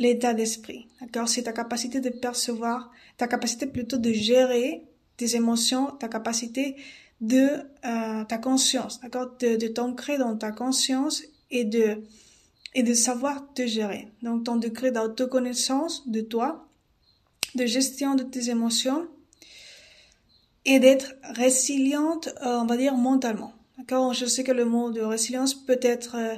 l'état 0.00 0.34
d'esprit. 0.34 0.88
D'accord? 1.00 1.28
C'est 1.28 1.44
ta 1.44 1.52
capacité 1.52 2.00
de 2.00 2.08
percevoir, 2.10 2.90
ta 3.18 3.28
capacité 3.28 3.66
plutôt 3.66 3.98
de 3.98 4.12
gérer 4.12 4.82
tes 5.16 5.36
émotions, 5.36 5.86
ta 5.92 6.08
capacité 6.08 6.74
de 7.20 7.48
euh, 7.84 8.24
ta 8.24 8.38
conscience, 8.38 8.98
d'accord? 9.00 9.36
De, 9.38 9.56
de 9.56 9.68
t'ancrer 9.68 10.16
dans 10.16 10.36
ta 10.36 10.50
conscience 10.50 11.22
et 11.50 11.64
de 11.64 12.02
et 12.74 12.82
de 12.82 12.94
savoir 12.94 13.52
te 13.52 13.66
gérer. 13.66 14.08
Donc 14.22 14.44
ton 14.44 14.56
degré 14.56 14.90
d'autoconnaissance 14.90 16.08
de 16.08 16.20
toi, 16.20 16.66
de 17.56 17.66
gestion 17.66 18.14
de 18.14 18.22
tes 18.22 18.48
émotions 18.48 19.08
et 20.64 20.78
d'être 20.78 21.14
résiliente, 21.34 22.28
euh, 22.42 22.60
on 22.60 22.66
va 22.66 22.76
dire 22.76 22.94
mentalement. 22.94 23.52
D'accord? 23.76 24.14
Je 24.14 24.24
sais 24.24 24.44
que 24.44 24.52
le 24.52 24.64
mot 24.64 24.90
de 24.90 25.00
résilience 25.00 25.52
peut 25.52 25.80
être 25.82 26.16
euh, 26.16 26.36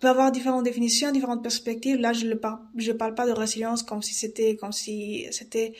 peut 0.00 0.08
avoir 0.08 0.32
différentes 0.32 0.64
définitions, 0.64 1.12
différentes 1.12 1.42
perspectives. 1.42 1.96
Là, 1.96 2.12
je 2.12 2.26
ne 2.26 2.34
parle, 2.92 3.14
pas 3.14 3.26
de 3.26 3.32
résilience 3.32 3.82
comme 3.82 4.02
si 4.02 4.14
c'était 4.14 4.56
comme 4.56 4.72
si 4.72 5.26
c'était 5.30 5.72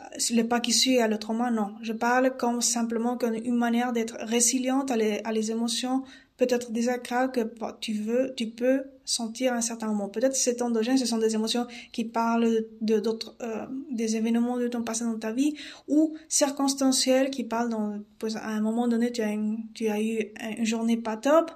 euh, 0.00 0.04
le 0.30 0.42
pas 0.42 0.60
qui 0.60 0.72
suit 0.72 0.98
à 0.98 1.08
l'autre 1.08 1.32
main, 1.32 1.50
non. 1.50 1.74
Je 1.82 1.92
parle 1.92 2.36
comme 2.36 2.60
simplement 2.60 3.16
comme 3.16 3.34
une 3.34 3.56
manière 3.56 3.92
d'être 3.92 4.16
résiliente 4.20 4.90
à 4.90 4.96
les, 4.96 5.20
à 5.24 5.32
les 5.32 5.50
émotions 5.50 6.04
peut-être 6.42 6.72
désagréable 6.72 7.32
que 7.32 7.40
tu 7.80 7.92
veux, 7.92 8.34
tu 8.36 8.48
peux 8.48 8.82
sentir 9.04 9.52
à 9.52 9.56
un 9.56 9.60
certain 9.60 9.86
moment. 9.86 10.08
Peut-être 10.08 10.34
c'est 10.34 10.60
endogène, 10.60 10.98
ce 10.98 11.06
sont 11.06 11.18
des 11.18 11.34
émotions 11.34 11.66
qui 11.92 12.04
parlent 12.04 12.64
de 12.80 12.98
d'autres, 12.98 13.36
euh, 13.42 13.66
des 13.90 14.16
événements 14.16 14.58
de 14.58 14.66
ton 14.66 14.82
passé 14.82 15.04
dans 15.04 15.18
ta 15.18 15.30
vie 15.32 15.54
ou 15.86 16.16
circonstanciels 16.28 17.30
qui 17.30 17.44
parlent 17.44 17.68
dans, 17.68 18.00
à 18.34 18.48
un 18.48 18.60
moment 18.60 18.88
donné, 18.88 19.12
tu 19.12 19.22
as, 19.22 19.30
tu 19.74 19.88
as 19.88 20.00
eu 20.00 20.32
une 20.58 20.64
journée 20.64 20.96
pas 20.96 21.16
top. 21.16 21.52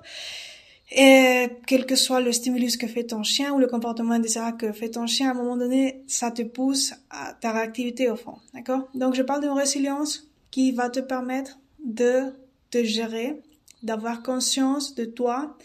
Et 0.92 1.48
quel 1.66 1.84
que 1.84 1.96
soit 1.96 2.20
le 2.20 2.32
stimulus 2.32 2.76
que 2.76 2.86
fait 2.86 3.04
ton 3.04 3.24
chien 3.24 3.52
ou 3.52 3.58
le 3.58 3.66
comportement 3.66 4.12
indésirable 4.12 4.56
que 4.56 4.72
fait 4.72 4.90
ton 4.90 5.06
chien, 5.06 5.28
à 5.28 5.30
un 5.32 5.34
moment 5.34 5.56
donné, 5.56 6.02
ça 6.06 6.30
te 6.30 6.42
pousse 6.42 6.94
à 7.10 7.34
ta 7.34 7.52
réactivité 7.52 8.08
au 8.08 8.16
fond. 8.16 8.36
D'accord? 8.54 8.88
Donc, 8.94 9.14
je 9.14 9.22
parle 9.22 9.40
d'une 9.40 9.50
résilience 9.50 10.28
qui 10.50 10.70
va 10.72 10.88
te 10.88 11.00
permettre 11.00 11.58
de 11.84 12.32
te 12.70 12.84
gérer 12.84 13.40
d'avoir 13.82 14.22
conscience 14.22 14.94
de 14.94 15.04
toi 15.04 15.56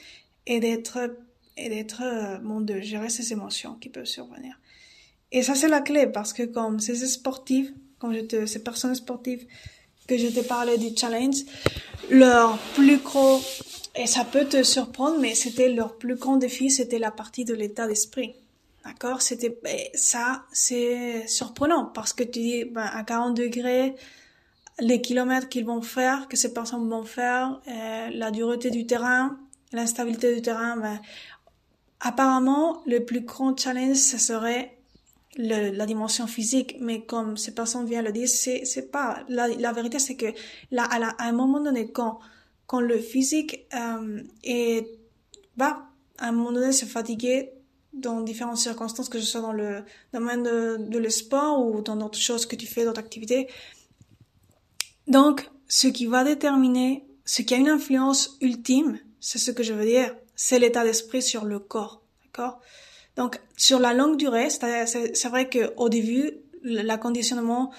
et 0.48 0.60
d'être 0.60 1.00
et 1.58 1.70
d'être 1.70 2.02
euh, 2.04 2.38
bon 2.38 2.62
de 2.62 2.80
gérer 2.80 3.10
ces 3.10 3.34
émotions 3.34 3.76
qui 3.76 3.90
peuvent 3.90 4.06
survenir. 4.06 4.60
Et 5.32 5.44
ça 5.44 5.56
c'est 5.56 5.68
la 5.68 5.82
clé 5.82 6.08
parce 6.08 6.34
que 6.34 6.44
comme 6.44 6.80
ces 6.80 6.96
sportifs, 7.08 7.72
comme 8.00 8.14
je 8.14 8.22
te, 8.22 8.46
ces 8.46 8.64
personnes 8.64 8.96
sportives 8.96 9.46
que 10.08 10.18
je 10.18 10.28
te 10.28 10.42
parlais 10.42 10.78
du 10.78 10.96
challenge, 10.96 11.38
leur 12.10 12.58
plus 12.76 12.98
gros 12.98 13.42
et 13.96 14.08
ça 14.08 14.24
peut 14.24 14.46
te 14.46 14.64
surprendre, 14.64 15.20
mais 15.20 15.36
c'était 15.36 15.70
leur 15.70 15.98
plus 15.98 16.16
grand 16.16 16.38
défi, 16.38 16.70
c'était 16.70 17.00
la 17.00 17.12
partie 17.12 17.46
de 17.46 17.54
l'état 17.54 17.88
d'esprit. 17.88 18.36
D'accord? 18.86 19.22
C'était 19.22 19.58
ben, 19.64 19.78
ça, 19.94 20.46
c'est 20.52 21.28
surprenant 21.28 21.86
parce 21.86 22.14
que 22.14 22.24
tu 22.24 22.40
dis 22.40 22.66
ben, 22.66 22.90
à 22.94 23.04
40 23.04 23.36
degrés, 23.38 23.96
les 24.80 25.02
kilomètres 25.02 25.50
qu'ils 25.50 25.66
vont 25.66 25.82
faire, 25.82 26.28
que 26.28 26.38
ces 26.38 26.54
personnes 26.54 26.90
vont 26.90 27.04
faire, 27.04 27.62
euh, 27.68 28.10
la 28.12 28.32
dureté 28.32 28.72
du 28.72 28.88
terrain, 28.88 29.38
l'instabilité 29.74 30.34
du 30.34 30.42
terrain. 30.42 30.78
Ben, 30.78 31.00
apparemment, 32.00 32.82
le 32.88 33.04
plus 33.06 33.22
grand 33.22 33.58
challenge, 33.58 33.98
ce 33.98 34.18
serait 34.18 34.76
le, 35.38 35.72
la 35.72 35.86
dimension 35.86 36.26
physique, 36.28 36.78
mais 36.80 37.02
comme 37.02 37.38
ces 37.38 37.54
personnes 37.54 37.86
viennent 37.86 38.06
le 38.06 38.12
dire, 38.12 38.28
c'est 38.28 38.66
c'est 38.66 38.92
pas 38.92 39.20
la, 39.30 39.48
la 39.48 39.72
vérité, 39.74 40.00
c'est 40.00 40.16
que 40.16 40.34
là 40.72 40.88
à, 40.90 41.26
un 41.26 41.32
moment 41.32 41.60
donné, 41.60 41.92
quand 41.92 42.20
quand 42.72 42.80
le 42.80 43.00
physique 43.00 43.66
euh, 43.74 44.24
est 44.46 44.88
va 45.58 45.90
à 46.18 46.30
un 46.30 46.32
moment 46.32 46.54
donné 46.54 46.72
se 46.72 46.86
fatiguer 46.86 47.52
dans 47.92 48.22
différentes 48.22 48.60
circonstances, 48.60 49.10
que 49.10 49.20
ce 49.20 49.26
soit 49.26 49.42
dans 49.42 49.52
le 49.52 49.84
domaine 50.14 50.44
de, 50.44 50.78
de 50.78 50.98
le 50.98 51.10
sport 51.10 51.60
ou 51.66 51.82
dans 51.82 51.98
d'autres 51.98 52.18
choses 52.18 52.46
que 52.46 52.56
tu 52.56 52.68
fais, 52.68 52.86
d'autres 52.86 53.02
activités. 53.02 53.50
Donc, 55.08 55.50
ce 55.68 55.90
qui 55.90 56.06
va 56.06 56.24
déterminer, 56.24 57.04
ce 57.26 57.42
qui 57.42 57.54
a 57.56 57.58
une 57.58 57.68
influence 57.68 58.38
ultime, 58.40 59.00
c'est 59.20 59.38
ce 59.38 59.52
que 59.52 59.64
je 59.64 59.74
veux 59.74 59.86
dire, 59.86 60.16
c'est 60.38 60.58
l'état 60.58 60.86
d'esprit 60.86 61.22
sur 61.22 61.44
le 61.44 61.60
corps, 61.60 62.02
d'accord? 62.24 62.62
Donc, 63.18 63.42
sur 63.58 63.80
la 63.80 63.94
longue 63.94 64.16
durée, 64.16 64.50
c'est 64.50 65.28
vrai 65.28 65.50
que 65.50 65.74
au 65.76 65.90
début, 65.90 66.38
la 66.64 66.98
conditionnement 66.98 67.74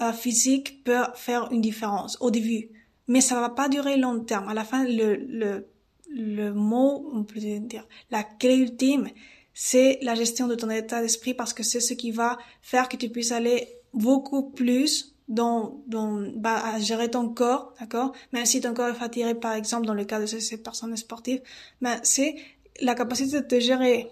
euh, 0.00 0.14
physique 0.14 0.84
peut 0.84 1.04
faire 1.16 1.52
une 1.52 1.60
différence 1.60 2.16
au 2.22 2.30
début, 2.30 2.70
mais 3.08 3.20
ça 3.20 3.40
va 3.40 3.48
pas 3.48 3.68
durer 3.68 3.96
long 3.96 4.20
terme. 4.20 4.48
À 4.48 4.54
la 4.54 4.64
fin, 4.64 4.84
le 4.84 5.16
le 5.16 5.66
le 6.10 6.52
mot, 6.52 7.10
on 7.12 7.24
peut 7.24 7.40
dire, 7.40 7.86
la 8.10 8.22
clé 8.22 8.56
ultime, 8.56 9.08
c'est 9.52 9.98
la 10.02 10.14
gestion 10.14 10.46
de 10.48 10.54
ton 10.54 10.70
état 10.70 11.02
d'esprit 11.02 11.34
parce 11.34 11.52
que 11.52 11.62
c'est 11.62 11.80
ce 11.80 11.94
qui 11.94 12.12
va 12.12 12.38
faire 12.62 12.88
que 12.88 12.96
tu 12.96 13.08
puisses 13.08 13.32
aller 13.32 13.68
beaucoup 13.92 14.50
plus 14.50 15.14
dans, 15.28 15.82
dans 15.86 16.22
bah, 16.36 16.62
à 16.64 16.78
gérer 16.78 17.10
ton 17.10 17.28
corps, 17.28 17.74
d'accord? 17.80 18.12
Même 18.32 18.46
si 18.46 18.60
ton 18.60 18.72
corps 18.72 18.88
est 18.88 18.94
fatigué, 18.94 19.34
par 19.34 19.52
exemple, 19.52 19.86
dans 19.86 19.94
le 19.94 20.04
cas 20.04 20.20
de 20.20 20.26
ces, 20.26 20.56
personnes 20.56 20.96
sportives, 20.96 21.42
ben, 21.82 21.98
c'est 22.02 22.36
la 22.80 22.94
capacité 22.94 23.40
de 23.40 23.46
te 23.46 23.60
gérer 23.60 24.08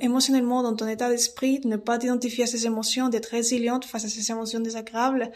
émotionnellement 0.00 0.62
dans 0.62 0.74
ton 0.74 0.86
état 0.86 1.08
d'esprit, 1.08 1.60
de 1.60 1.68
ne 1.68 1.76
pas 1.76 1.98
t'identifier 1.98 2.44
à 2.44 2.46
ces 2.46 2.66
émotions, 2.66 3.08
d'être 3.08 3.26
résiliente 3.26 3.84
face 3.84 4.04
à 4.04 4.08
ces 4.08 4.30
émotions 4.30 4.60
désagréables, 4.60 5.30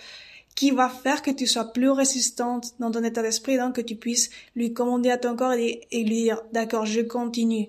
qui 0.57 0.73
va 0.73 0.89
faire 0.89 1.23
que 1.23 1.31
tu 1.31 1.47
sois 1.47 1.73
plus 1.73 1.91
résistante 1.91 2.75
dans 2.81 2.91
ton 2.91 3.05
état 3.05 3.23
d'esprit, 3.23 3.59
donc 3.59 3.77
que 3.77 3.81
tu 3.81 3.95
puisses 3.95 4.31
lui 4.57 4.73
commander 4.73 5.11
à 5.11 5.19
ton 5.19 5.37
corps 5.37 5.53
et, 5.53 5.87
lui 5.93 6.23
dire, 6.23 6.43
d'accord, 6.53 6.87
je 6.87 7.03
continue, 7.03 7.69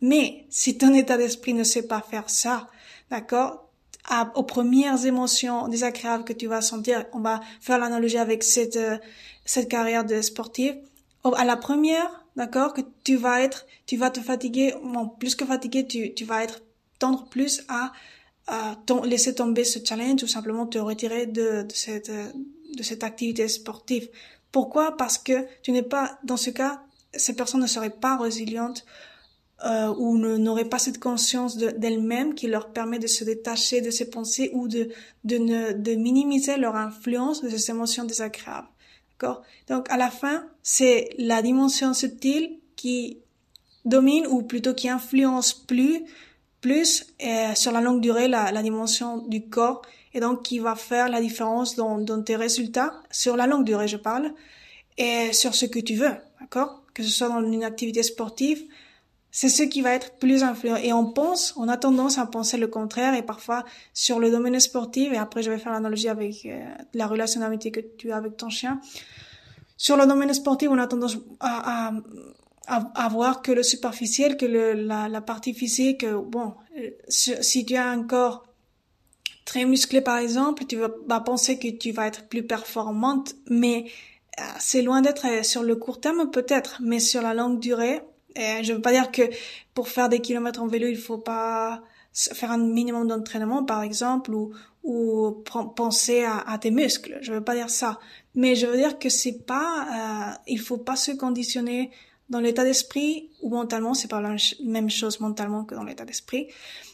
mais 0.00 0.46
si 0.50 0.76
ton 0.76 0.92
état 0.92 1.16
d'esprit 1.16 1.54
ne 1.54 1.62
sait 1.62 1.86
pas 1.86 2.00
faire 2.00 2.28
ça, 2.28 2.68
d'accord, 3.10 3.70
aux 4.34 4.42
premières 4.42 5.06
émotions 5.06 5.68
désagréables 5.68 6.24
que 6.24 6.32
tu 6.32 6.46
vas 6.46 6.60
sentir, 6.60 7.04
on 7.12 7.20
va 7.20 7.40
faire 7.60 7.78
l'analogie 7.78 8.18
avec 8.18 8.42
cette 8.42 8.76
euh, 8.76 8.98
cette 9.44 9.68
carrière 9.68 10.04
de 10.04 10.20
sportive. 10.20 10.76
À 11.36 11.44
la 11.44 11.56
première, 11.56 12.24
d'accord, 12.36 12.74
que 12.74 12.82
tu 13.02 13.16
vas 13.16 13.42
être, 13.42 13.66
tu 13.86 13.96
vas 13.96 14.10
te 14.10 14.20
fatiguer, 14.20 14.74
bon, 14.82 15.08
plus 15.08 15.34
que 15.34 15.44
fatigué, 15.44 15.86
tu, 15.86 16.14
tu 16.14 16.24
vas 16.24 16.44
être 16.44 16.60
tendre 16.98 17.26
plus 17.28 17.62
à, 17.68 17.92
à 18.46 18.76
laisser 19.04 19.34
tomber 19.34 19.64
ce 19.64 19.78
challenge 19.84 20.22
ou 20.22 20.26
simplement 20.26 20.66
te 20.66 20.78
retirer 20.78 21.26
de, 21.26 21.62
de 21.62 21.72
cette 21.72 22.10
de 22.76 22.82
cette 22.82 23.04
activité 23.04 23.48
sportive. 23.48 24.08
Pourquoi? 24.52 24.96
Parce 24.96 25.18
que 25.18 25.46
tu 25.62 25.72
n'es 25.72 25.82
pas, 25.82 26.18
dans 26.24 26.36
ce 26.36 26.50
cas, 26.50 26.82
ces 27.12 27.34
personnes 27.34 27.60
ne 27.60 27.66
seraient 27.66 27.90
pas 27.90 28.16
résilientes 28.16 28.84
euh, 29.64 29.94
ou 29.96 30.16
n'auraient 30.18 30.68
pas 30.68 30.78
cette 30.78 30.98
conscience 30.98 31.56
d'elles-mêmes 31.56 32.34
qui 32.34 32.46
leur 32.46 32.72
permet 32.72 32.98
de 32.98 33.06
se 33.06 33.24
détacher 33.24 33.80
de 33.80 33.90
ces 33.90 34.10
pensées 34.10 34.50
ou 34.52 34.68
de, 34.68 34.90
de, 35.24 35.38
ne, 35.38 35.72
de 35.72 35.94
minimiser 35.94 36.56
leur 36.56 36.76
influence 36.76 37.42
de 37.42 37.48
ces 37.48 37.70
émotions 37.70 38.04
désagréables. 38.04 38.68
D'accord? 39.12 39.42
Donc 39.68 39.90
à 39.90 39.96
la 39.96 40.10
fin, 40.10 40.46
c'est 40.62 41.10
la 41.18 41.40
dimension 41.42 41.94
subtile 41.94 42.58
qui 42.76 43.18
domine 43.84 44.26
ou 44.26 44.42
plutôt 44.42 44.74
qui 44.74 44.88
influence 44.88 45.52
plus 45.54 46.04
plus 46.64 46.88
euh, 47.22 47.54
sur 47.54 47.72
la 47.76 47.82
longue 47.86 48.00
durée 48.00 48.26
la, 48.26 48.50
la, 48.56 48.62
dimension 48.62 49.18
du 49.34 49.40
corps 49.54 49.82
et 50.14 50.20
donc 50.20 50.42
qui 50.42 50.58
va 50.58 50.74
faire 50.74 51.08
la 51.10 51.20
différence 51.20 51.76
dans, 51.76 51.98
dans 51.98 52.22
tes 52.22 52.36
résultats 52.36 52.92
sur 53.10 53.36
la 53.36 53.46
longue 53.46 53.64
durée 53.64 53.88
je 53.88 53.98
parle 53.98 54.32
et 54.96 55.32
sur 55.32 55.54
ce 55.54 55.66
que 55.66 55.80
tu 55.88 55.94
veux 55.94 56.16
d'accord? 56.40 56.70
Que 56.94 57.02
ce 57.02 57.10
soit 57.10 57.28
dans 57.28 57.44
une 57.44 57.64
activité 57.64 58.02
sportive 58.02 58.64
c'est 59.36 59.48
ce 59.48 59.64
qui 59.64 59.80
va 59.82 59.92
être 59.92 60.12
plus 60.18 60.44
influent. 60.44 60.76
Et 60.76 60.92
on 60.92 61.06
pense, 61.10 61.54
on 61.56 61.66
a 61.66 61.76
tendance 61.76 62.18
à 62.18 62.26
penser 62.26 62.56
le 62.56 62.68
contraire 62.68 63.14
et 63.14 63.22
parfois 63.22 63.64
sur 63.92 64.20
le 64.20 64.30
domaine 64.30 64.60
sportif, 64.60 65.12
et 65.12 65.16
après 65.16 65.42
je 65.42 65.50
vais 65.50 65.58
faire 65.58 65.72
l'analogie 65.72 66.08
avec 66.08 66.46
euh, 66.46 66.64
la 66.94 67.08
relation 67.08 67.40
d'amitié 67.40 67.72
que 67.72 67.80
tu 67.80 68.12
as 68.12 68.16
avec 68.16 68.36
ton 68.36 68.48
chien. 68.48 68.80
Sur 69.76 69.96
le 69.96 70.06
domaine 70.06 70.32
sportif, 70.32 70.68
on 70.70 70.78
a 70.78 70.86
tendance 70.86 71.16
à, 71.40 71.88
à, 71.88 71.92
à, 72.66 73.08
voir 73.08 73.42
que 73.42 73.52
le 73.52 73.62
superficiel, 73.62 74.36
que 74.36 74.46
le, 74.46 74.72
la, 74.72 75.08
la 75.08 75.20
partie 75.20 75.54
physique, 75.54 76.04
euh, 76.04 76.20
bon, 76.20 76.54
euh, 76.78 76.90
si 77.08 77.66
tu 77.66 77.76
as 77.76 77.88
un 77.88 78.02
corps 78.04 78.44
très 79.44 79.64
musclé 79.64 80.00
par 80.00 80.18
exemple, 80.18 80.64
tu 80.64 80.76
vas 80.76 81.20
penser 81.20 81.58
que 81.58 81.68
tu 81.68 81.92
vas 81.92 82.06
être 82.06 82.28
plus 82.28 82.42
performante, 82.42 83.34
mais 83.50 83.84
c'est 84.58 84.82
loin 84.82 85.02
d'être 85.02 85.44
sur 85.44 85.62
le 85.62 85.76
court 85.76 86.00
terme 86.00 86.30
peut-être, 86.30 86.80
mais 86.80 86.98
sur 86.98 87.22
la 87.22 87.34
longue 87.34 87.60
durée, 87.60 88.00
et 88.36 88.64
je 88.64 88.72
veux 88.72 88.80
pas 88.80 88.92
dire 88.92 89.10
que 89.12 89.22
pour 89.74 89.88
faire 89.88 90.08
des 90.08 90.20
kilomètres 90.20 90.60
en 90.60 90.66
vélo, 90.66 90.86
il 90.88 90.96
faut 90.96 91.18
pas 91.18 91.82
faire 92.12 92.52
un 92.52 92.58
minimum 92.58 93.06
d'entraînement, 93.08 93.64
par 93.64 93.82
exemple, 93.82 94.32
ou, 94.32 94.52
ou 94.82 95.42
penser 95.76 96.24
à, 96.24 96.38
à, 96.38 96.58
tes 96.58 96.70
muscles. 96.70 97.18
Je 97.20 97.32
veux 97.32 97.42
pas 97.42 97.54
dire 97.54 97.70
ça. 97.70 97.98
Mais 98.34 98.54
je 98.54 98.66
veux 98.66 98.76
dire 98.76 98.98
que 98.98 99.08
c'est 99.08 99.44
pas, 99.44 100.32
euh, 100.32 100.36
il 100.46 100.60
faut 100.60 100.78
pas 100.78 100.96
se 100.96 101.12
conditionner 101.12 101.90
dans 102.28 102.40
l'état 102.40 102.64
d'esprit 102.64 103.30
ou 103.42 103.50
mentalement, 103.50 103.94
c'est 103.94 104.08
pas 104.08 104.20
la 104.20 104.36
même 104.64 104.90
chose 104.90 105.20
mentalement 105.20 105.64
que 105.64 105.74
dans 105.74 105.84
l'état 105.84 106.04
d'esprit. 106.04 106.48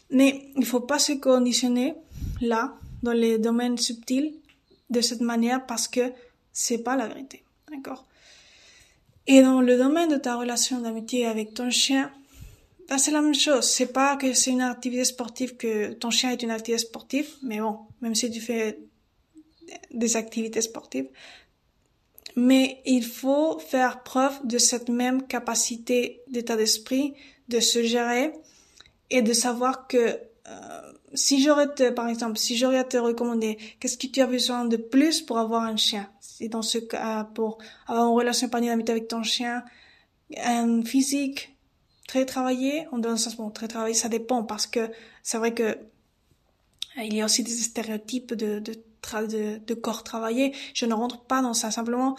Mais 0.09 0.49
il 0.57 0.65
faut 0.65 0.81
pas 0.81 0.99
se 0.99 1.13
conditionner 1.13 1.95
là, 2.41 2.75
dans 3.03 3.13
les 3.13 3.37
domaines 3.37 3.77
subtils, 3.77 4.33
de 4.89 5.01
cette 5.01 5.21
manière 5.21 5.65
parce 5.65 5.87
que 5.87 6.11
c'est 6.51 6.79
pas 6.79 6.95
la 6.95 7.07
vérité. 7.07 7.43
D'accord? 7.71 8.05
Et 9.27 9.41
dans 9.41 9.61
le 9.61 9.77
domaine 9.77 10.09
de 10.09 10.17
ta 10.17 10.35
relation 10.35 10.81
d'amitié 10.81 11.25
avec 11.25 11.53
ton 11.53 11.69
chien, 11.69 12.11
ben 12.89 12.97
c'est 12.97 13.11
la 13.11 13.21
même 13.21 13.35
chose. 13.35 13.63
C'est 13.65 13.93
pas 13.93 14.17
que 14.17 14.33
c'est 14.33 14.51
une 14.51 14.61
activité 14.61 15.05
sportive 15.05 15.55
que 15.55 15.93
ton 15.93 16.09
chien 16.09 16.31
est 16.31 16.43
une 16.43 16.51
activité 16.51 16.79
sportive, 16.79 17.29
mais 17.41 17.61
bon, 17.61 17.79
même 18.01 18.15
si 18.15 18.29
tu 18.29 18.41
fais 18.41 18.79
des 19.91 20.17
activités 20.17 20.61
sportives, 20.61 21.07
mais 22.35 22.81
il 22.85 23.03
faut 23.03 23.59
faire 23.59 24.03
preuve 24.03 24.39
de 24.45 24.57
cette 24.57 24.89
même 24.89 25.27
capacité 25.27 26.21
d'état 26.27 26.55
d'esprit, 26.55 27.13
de 27.49 27.59
se 27.59 27.83
gérer 27.83 28.33
et 29.09 29.21
de 29.21 29.33
savoir 29.33 29.87
que 29.87 30.19
euh, 30.47 30.91
si 31.13 31.43
j'aurais 31.43 31.67
par 31.93 32.07
exemple, 32.07 32.37
si 32.37 32.57
j'aurais 32.57 32.79
à 32.79 32.83
te 32.83 32.97
recommander, 32.97 33.57
qu'est-ce 33.79 33.97
que 33.97 34.07
tu 34.07 34.21
as 34.21 34.27
besoin 34.27 34.65
de 34.65 34.77
plus 34.77 35.21
pour 35.21 35.37
avoir 35.37 35.63
un 35.63 35.75
chien? 35.75 36.09
Et 36.39 36.49
dans 36.49 36.61
ce 36.61 36.77
cas, 36.77 37.25
pour 37.35 37.57
avoir 37.87 38.07
une 38.07 38.15
relation 38.15 38.47
d'amitié 38.47 38.91
avec 38.91 39.07
ton 39.07 39.23
chien, 39.23 39.63
un 40.37 40.83
physique 40.83 41.55
très 42.07 42.25
travaillé, 42.25 42.87
on 42.91 42.97
donne 42.97 43.17
ça, 43.17 43.29
bon, 43.37 43.49
très 43.51 43.67
travaillé, 43.67 43.93
ça 43.93 44.09
dépend 44.09 44.43
parce 44.43 44.67
que 44.67 44.89
c'est 45.23 45.37
vrai 45.37 45.53
que 45.53 45.77
il 46.97 47.13
y 47.13 47.21
a 47.21 47.25
aussi 47.25 47.43
des 47.43 47.51
stéréotypes 47.51 48.33
de, 48.33 48.59
de, 48.59 48.73
de, 49.27 49.57
de 49.65 49.73
corps 49.73 50.03
travaillé. 50.03 50.53
Je 50.73 50.85
ne 50.85 50.93
rentre 50.93 51.21
pas 51.21 51.41
dans 51.41 51.53
ça. 51.53 51.71
Simplement, 51.71 52.17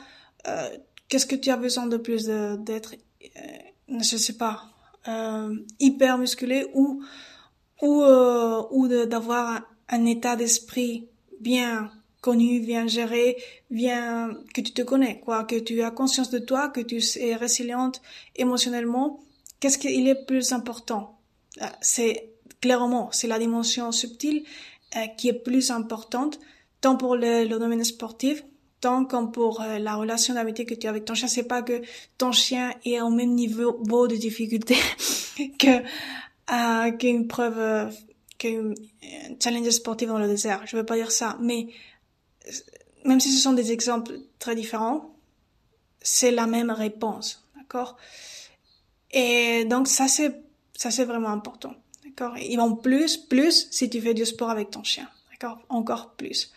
euh, 0.49 0.69
qu'est-ce 1.09 1.27
que 1.27 1.37
tu 1.37 1.51
as 1.51 1.57
besoin 1.57 1.87
de 1.87 1.97
plus 1.97 2.27
d'être, 2.27 2.95
euh, 2.97 3.99
je 4.01 4.17
sais 4.17 4.37
pas, 4.37 4.65
euh, 5.09 5.57
hyper 5.81 6.19
musculé 6.19 6.67
ou 6.75 7.03
ou 7.81 8.03
euh, 8.03 8.63
ou 8.71 8.87
d'avoir 8.89 9.63
un, 9.89 10.07
état 10.07 10.37
d'esprit 10.37 11.09
bien 11.41 11.91
connu, 12.21 12.61
bien 12.61 12.87
géré, 12.87 13.37
bien 13.71 14.39
que 14.55 14.61
tu 14.61 14.73
te 14.73 14.83
connais, 14.83 15.19
quoi, 15.19 15.43
que 15.43 15.59
tu 15.59 15.83
as 15.83 15.91
conscience 15.91 16.31
de 16.31 16.39
toi, 16.39 16.69
que 16.69 16.81
tu 16.81 17.01
es 17.19 17.35
résiliente 17.35 18.01
émotionnellement. 18.37 19.19
Qu'est-ce 19.59 19.79
qu'il 19.79 20.07
est 20.07 20.25
plus 20.25 20.53
important? 20.53 21.19
Euh, 21.61 21.67
C'est 21.81 22.33
clairement 22.61 23.11
c'est 23.11 23.27
la 23.27 23.39
dimension 23.39 23.91
subtile 23.93 24.45
euh, 24.97 25.07
qui 25.19 25.29
est 25.29 25.43
plus 25.43 25.71
importante 25.71 26.39
tant 26.83 26.97
pour 26.97 27.17
le, 27.17 27.45
le 27.45 27.59
domaine 27.59 27.83
sportif 27.85 28.45
tant 28.83 29.05
comme 29.07 29.33
pour 29.33 29.63
euh, 29.63 29.79
la 29.79 29.95
relation 29.95 30.35
d'amitié 30.35 30.67
que 30.67 30.75
tu 30.75 30.87
as 30.87 30.91
avec 30.91 31.07
ton 31.07 31.15
chien. 31.15 31.29
C'est 31.29 31.45
pas 31.45 31.63
que 31.63 31.81
ton 32.19 32.33
chien 32.33 32.75
est 32.85 33.01
au 33.01 33.09
même 33.09 33.33
niveau 33.35 34.09
de 34.09 34.17
difficulté 34.17 34.77
que 35.59 35.83
euh, 36.53 36.91
qu'une 36.93 37.29
preuve, 37.29 37.59
euh, 37.59 37.91
qu'un 38.37 38.75
challenge 39.43 39.71
sportif 39.71 40.09
dans 40.09 40.19
le 40.19 40.27
désert. 40.27 40.63
Je 40.67 40.77
veux 40.77 40.85
pas 40.85 40.97
dire 40.97 41.13
ça, 41.13 41.39
mais 41.41 41.69
euh, 42.47 42.51
même 43.05 43.21
si 43.21 43.33
ce 43.33 43.41
sont 43.41 43.53
des 43.53 43.73
exemples 43.73 44.19
très 44.39 44.55
différents, 44.55 45.15
c'est 46.01 46.33
la 46.33 46.47
même 46.47 46.71
réponse, 46.71 47.45
d'accord? 47.57 47.97
Et 49.13 49.65
donc 49.67 49.87
ça 49.87 50.09
c'est 50.09 50.43
ça 50.75 50.91
c'est 50.91 51.05
vraiment 51.05 51.29
important. 51.29 51.75
D'accord? 52.05 52.37
Ils 52.37 52.57
vont 52.57 52.75
plus, 52.75 53.17
plus 53.17 53.69
si 53.71 53.89
tu 53.89 54.01
fais 54.01 54.15
du 54.15 54.27
sport 54.27 54.51
avec 54.51 54.71
ton 54.71 54.83
chien. 54.83 55.09
Encore 55.69 56.15
plus. 56.15 56.53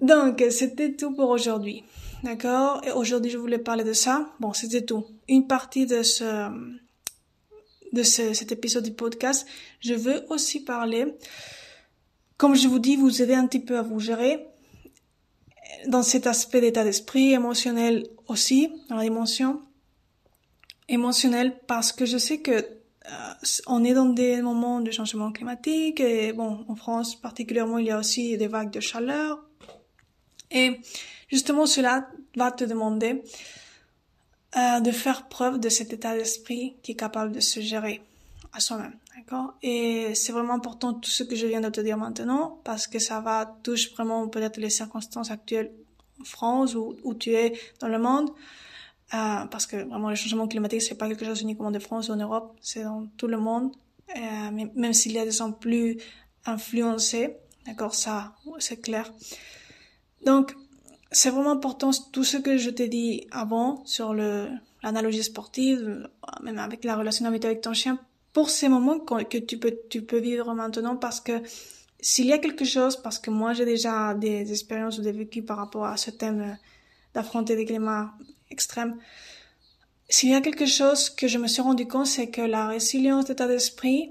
Donc, 0.00 0.44
c'était 0.50 0.94
tout 0.94 1.14
pour 1.14 1.30
aujourd'hui. 1.30 1.84
D'accord? 2.22 2.82
Et 2.84 2.90
aujourd'hui, 2.90 3.30
je 3.30 3.38
voulais 3.38 3.58
parler 3.58 3.84
de 3.84 3.92
ça. 3.92 4.28
Bon, 4.40 4.52
c'était 4.52 4.84
tout. 4.84 5.06
Une 5.28 5.46
partie 5.46 5.86
de 5.86 6.02
ce 6.02 6.50
de 7.92 8.02
ce, 8.02 8.34
cet 8.34 8.52
épisode 8.52 8.84
du 8.84 8.92
podcast. 8.92 9.46
Je 9.80 9.94
veux 9.94 10.24
aussi 10.28 10.64
parler, 10.64 11.14
comme 12.36 12.54
je 12.54 12.68
vous 12.68 12.78
dis, 12.78 12.96
vous 12.96 13.22
aider 13.22 13.34
un 13.34 13.46
petit 13.46 13.60
peu 13.60 13.78
à 13.78 13.82
vous 13.82 14.00
gérer 14.00 14.46
dans 15.88 16.02
cet 16.02 16.26
aspect 16.26 16.60
d'état 16.60 16.84
d'esprit 16.84 17.32
émotionnel 17.32 18.06
aussi, 18.28 18.70
dans 18.88 18.96
la 18.96 19.02
dimension 19.02 19.60
émotionnelle, 20.88 21.58
parce 21.66 21.92
que 21.92 22.06
je 22.06 22.18
sais 22.18 22.38
que 22.38 22.64
on 23.66 23.84
est 23.84 23.94
dans 23.94 24.06
des 24.06 24.42
moments 24.42 24.80
de 24.80 24.90
changement 24.90 25.32
climatique 25.32 26.00
et 26.00 26.32
bon, 26.32 26.64
en 26.68 26.76
France 26.76 27.14
particulièrement, 27.16 27.78
il 27.78 27.86
y 27.86 27.90
a 27.90 27.98
aussi 27.98 28.36
des 28.36 28.48
vagues 28.48 28.70
de 28.70 28.80
chaleur. 28.80 29.42
Et 30.50 30.80
justement, 31.28 31.66
cela 31.66 32.08
va 32.36 32.50
te 32.52 32.64
demander 32.64 33.22
euh, 34.56 34.80
de 34.80 34.90
faire 34.90 35.28
preuve 35.28 35.60
de 35.60 35.68
cet 35.68 35.92
état 35.92 36.16
d'esprit 36.16 36.76
qui 36.82 36.92
est 36.92 36.96
capable 36.96 37.32
de 37.32 37.40
se 37.40 37.60
gérer 37.60 38.02
à 38.52 38.60
soi-même. 38.60 38.96
D'accord? 39.16 39.54
Et 39.62 40.14
c'est 40.14 40.32
vraiment 40.32 40.54
important 40.54 40.94
tout 40.94 41.10
ce 41.10 41.22
que 41.22 41.36
je 41.36 41.46
viens 41.46 41.60
de 41.60 41.68
te 41.68 41.80
dire 41.80 41.96
maintenant 41.96 42.60
parce 42.64 42.86
que 42.86 42.98
ça 42.98 43.20
va 43.20 43.56
toucher 43.62 43.90
vraiment 43.94 44.28
peut-être 44.28 44.58
les 44.58 44.70
circonstances 44.70 45.30
actuelles 45.30 45.72
en 46.20 46.24
France 46.24 46.74
ou 46.74 46.96
où 47.02 47.14
tu 47.14 47.32
es 47.32 47.58
dans 47.80 47.88
le 47.88 47.98
monde. 47.98 48.30
Euh, 49.14 49.46
parce 49.46 49.66
que 49.66 49.76
vraiment 49.76 50.10
le 50.10 50.16
changement 50.16 50.48
climatique 50.48 50.82
c'est 50.82 50.96
pas 50.96 51.06
quelque 51.06 51.24
chose 51.24 51.40
uniquement 51.40 51.70
de 51.70 51.78
France 51.78 52.08
ou 52.08 52.12
en 52.12 52.16
Europe, 52.16 52.56
c'est 52.60 52.82
dans 52.82 53.06
tout 53.16 53.28
le 53.28 53.38
monde. 53.38 53.70
Euh, 54.16 54.66
même 54.74 54.92
s'il 54.92 55.12
y 55.12 55.18
a 55.18 55.24
des 55.24 55.30
gens 55.30 55.52
plus 55.52 55.98
influencés, 56.44 57.36
d'accord, 57.66 57.94
ça 57.94 58.34
c'est 58.58 58.80
clair. 58.80 59.12
Donc 60.24 60.56
c'est 61.12 61.30
vraiment 61.30 61.52
important 61.52 61.90
tout 62.12 62.24
ce 62.24 62.36
que 62.36 62.56
je 62.56 62.70
t'ai 62.70 62.88
dit 62.88 63.26
avant 63.30 63.84
sur 63.84 64.12
le 64.12 64.48
l'analogie 64.82 65.22
sportive, 65.22 66.08
même 66.42 66.58
avec 66.58 66.84
la 66.84 66.96
relation 66.96 67.26
avec 67.26 67.60
ton 67.60 67.74
chien, 67.74 67.98
pour 68.32 68.50
ces 68.50 68.68
moments 68.68 68.98
que 68.98 69.38
tu 69.38 69.58
peux 69.58 69.78
tu 69.88 70.02
peux 70.02 70.18
vivre 70.18 70.52
maintenant 70.52 70.96
parce 70.96 71.20
que 71.20 71.42
s'il 72.00 72.26
y 72.26 72.32
a 72.32 72.38
quelque 72.38 72.64
chose, 72.64 72.96
parce 72.96 73.18
que 73.20 73.30
moi 73.30 73.52
j'ai 73.52 73.64
déjà 73.64 74.14
des 74.14 74.50
expériences 74.50 74.98
ou 74.98 75.02
des 75.02 75.12
vécus 75.12 75.44
par 75.44 75.58
rapport 75.58 75.86
à 75.86 75.96
ce 75.96 76.10
thème 76.10 76.58
d'affronter 77.14 77.56
des 77.56 77.64
climats 77.64 78.12
extrêmes, 78.50 78.96
s'il 80.08 80.30
y 80.30 80.34
a 80.34 80.40
quelque 80.40 80.66
chose 80.66 81.10
que 81.10 81.26
je 81.26 81.38
me 81.38 81.48
suis 81.48 81.62
rendu 81.62 81.88
compte, 81.88 82.06
c'est 82.06 82.30
que 82.30 82.40
la 82.40 82.68
résilience 82.68 83.24
d'état 83.24 83.48
d'esprit, 83.48 84.10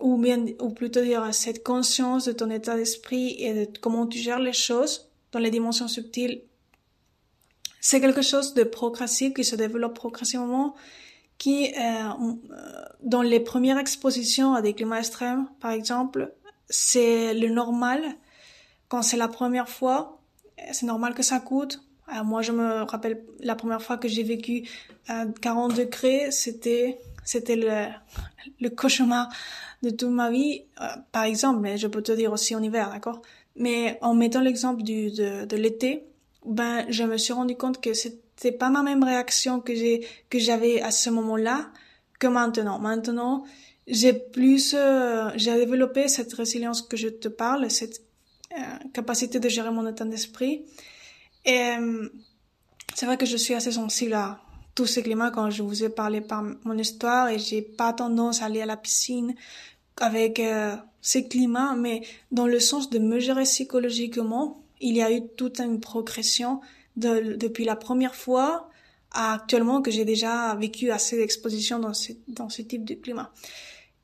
ou 0.00 0.16
bien, 0.16 0.46
ou 0.60 0.70
plutôt 0.70 1.02
dire 1.02 1.34
cette 1.34 1.62
conscience 1.62 2.24
de 2.24 2.32
ton 2.32 2.50
état 2.50 2.76
d'esprit 2.76 3.36
et 3.38 3.66
de 3.66 3.78
comment 3.78 4.06
tu 4.06 4.18
gères 4.18 4.38
les 4.38 4.52
choses, 4.52 5.10
dans 5.32 5.38
les 5.38 5.50
dimensions 5.50 5.88
subtiles, 5.88 6.42
c'est 7.80 8.00
quelque 8.00 8.22
chose 8.22 8.54
de 8.54 8.64
progressif 8.64 9.34
qui 9.34 9.44
se 9.44 9.54
développe 9.54 9.94
progressivement, 9.94 10.74
qui, 11.38 11.72
euh, 11.74 12.10
dans 13.02 13.22
les 13.22 13.40
premières 13.40 13.78
expositions 13.78 14.54
à 14.54 14.62
des 14.62 14.72
climats 14.72 14.98
extrêmes, 14.98 15.48
par 15.60 15.72
exemple, 15.72 16.32
c'est 16.68 17.34
le 17.34 17.48
normal. 17.48 18.02
Quand 18.88 19.02
c'est 19.02 19.16
la 19.16 19.28
première 19.28 19.68
fois, 19.68 20.20
c'est 20.72 20.86
normal 20.86 21.14
que 21.14 21.22
ça 21.22 21.38
coûte. 21.38 21.85
Euh, 22.08 22.24
moi, 22.24 22.42
je 22.42 22.52
me 22.52 22.82
rappelle 22.82 23.24
la 23.40 23.54
première 23.56 23.82
fois 23.82 23.96
que 23.96 24.08
j'ai 24.08 24.22
vécu 24.22 24.68
à 25.08 25.26
40 25.26 25.76
degrés, 25.76 26.30
c'était 26.30 26.98
c'était 27.24 27.56
le, 27.56 27.86
le 28.60 28.70
cauchemar 28.70 29.28
de 29.82 29.90
toute 29.90 30.10
ma 30.10 30.30
vie. 30.30 30.62
par 31.12 31.24
exemple, 31.24 31.60
mais 31.60 31.76
je 31.76 31.88
peux 31.88 32.02
te 32.02 32.12
dire 32.12 32.32
aussi 32.32 32.54
en 32.54 32.62
hiver, 32.62 32.90
d'accord? 32.90 33.20
Mais 33.56 33.98
en 34.00 34.14
mettant 34.14 34.40
l'exemple 34.40 34.82
du, 34.82 35.10
de, 35.10 35.44
de 35.44 35.56
l'été, 35.56 36.06
ben, 36.44 36.86
je 36.88 37.02
me 37.02 37.16
suis 37.16 37.32
rendu 37.32 37.56
compte 37.56 37.80
que 37.80 37.94
c'était 37.94 38.52
pas 38.52 38.70
ma 38.70 38.82
même 38.82 39.02
réaction 39.02 39.60
que 39.60 39.74
j'ai, 39.74 40.06
que 40.30 40.38
j'avais 40.38 40.80
à 40.80 40.90
ce 40.90 41.10
moment-là 41.10 41.70
que 42.18 42.26
maintenant. 42.26 42.78
Maintenant, 42.78 43.44
j'ai 43.86 44.12
plus, 44.12 44.74
euh, 44.74 45.30
j'ai 45.36 45.54
développé 45.54 46.08
cette 46.08 46.32
résilience 46.32 46.82
que 46.82 46.96
je 46.96 47.08
te 47.08 47.28
parle, 47.28 47.70
cette 47.70 48.02
euh, 48.52 48.62
capacité 48.92 49.40
de 49.40 49.48
gérer 49.48 49.70
mon 49.70 49.86
état 49.86 50.04
d'esprit. 50.04 50.64
Et 51.46 51.74
c'est 52.94 53.06
vrai 53.06 53.16
que 53.16 53.26
je 53.26 53.36
suis 53.36 53.54
assez 53.54 53.72
sensible 53.72 54.14
à 54.14 54.40
tous 54.74 54.86
ces 54.86 55.02
climats 55.02 55.30
quand 55.30 55.48
je 55.50 55.62
vous 55.62 55.84
ai 55.84 55.88
parlé 55.88 56.20
par 56.20 56.44
mon 56.64 56.76
histoire 56.76 57.28
et 57.28 57.38
j'ai 57.38 57.62
pas 57.62 57.92
tendance 57.92 58.42
à 58.42 58.46
aller 58.46 58.60
à 58.60 58.66
la 58.66 58.76
piscine 58.76 59.34
avec 59.98 60.38
euh, 60.40 60.76
ces 61.00 61.26
climats, 61.26 61.74
mais 61.76 62.02
dans 62.30 62.46
le 62.46 62.60
sens 62.60 62.90
de 62.90 62.98
me 62.98 63.18
gérer 63.18 63.44
psychologiquement, 63.44 64.62
il 64.80 64.96
y 64.96 65.02
a 65.02 65.10
eu 65.10 65.22
toute 65.36 65.60
une 65.60 65.80
progression 65.80 66.60
de, 66.96 67.36
depuis 67.36 67.64
la 67.64 67.76
première 67.76 68.14
fois 68.14 68.68
à 69.12 69.34
actuellement 69.34 69.80
que 69.80 69.90
j'ai 69.90 70.04
déjà 70.04 70.54
vécu 70.56 70.90
assez 70.90 71.26
ce, 71.28 72.12
dans 72.28 72.48
ce 72.48 72.62
type 72.62 72.84
de 72.84 72.94
climat. 72.94 73.32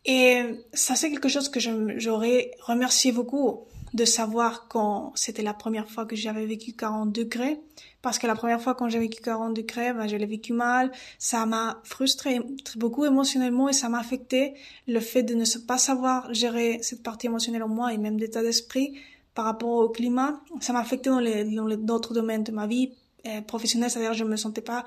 Et 0.05 0.42
ça, 0.72 0.94
c'est 0.94 1.11
quelque 1.11 1.28
chose 1.28 1.48
que 1.48 1.61
j'aurais 1.61 2.52
remercié 2.61 3.12
beaucoup 3.12 3.66
de 3.94 4.05
savoir 4.05 4.68
quand 4.68 5.12
c'était 5.14 5.42
la 5.42 5.55
première 5.55 5.88
fois 5.88 6.07
que 6.07 6.16
j'avais 6.16 6.46
vécu 6.46 6.72
40 6.72 7.12
degrés. 7.12 7.61
Parce 8.00 8.18
que 8.18 8.26
la 8.26 8.35
première 8.35 8.61
fois 8.61 8.74
quand 8.74 8.88
j'ai 8.88 8.98
vécu 8.98 9.22
40 9.22 9.55
degrés, 9.55 9.92
ben, 9.92 10.07
je 10.07 10.16
l'ai 10.16 10.26
vécu 10.26 10.52
mal. 10.52 10.90
Ça 11.18 11.46
m'a 11.46 11.81
frustré 11.85 12.40
beaucoup 12.76 13.05
émotionnellement 13.05 13.68
et 13.68 13.72
ça 13.72 13.88
m'a 13.88 13.98
affecté 13.98 14.55
le 14.88 15.00
fait 15.00 15.22
de 15.22 15.35
ne 15.35 15.44
pas 15.66 15.78
savoir 15.78 16.33
gérer 16.33 16.81
cette 16.83 17.02
partie 17.02 17.26
émotionnelle 17.26 17.62
en 17.62 17.68
moi 17.68 17.92
et 17.92 17.98
même 17.98 18.18
d'état 18.18 18.42
d'esprit 18.42 18.98
par 19.35 19.44
rapport 19.44 19.70
au 19.70 19.88
climat. 19.88 20.40
Ça 20.61 20.72
m'a 20.72 20.81
affecté 20.81 21.11
dans 21.11 21.20
les, 21.20 21.44
d'autres 21.76 22.14
domaines 22.14 22.44
de 22.44 22.52
ma 22.52 22.66
vie 22.66 22.92
euh, 23.26 23.40
professionnelle, 23.42 23.90
c'est-à-dire 23.90 24.14
je 24.14 24.24
me 24.24 24.37
sentais 24.37 24.62
pas 24.62 24.85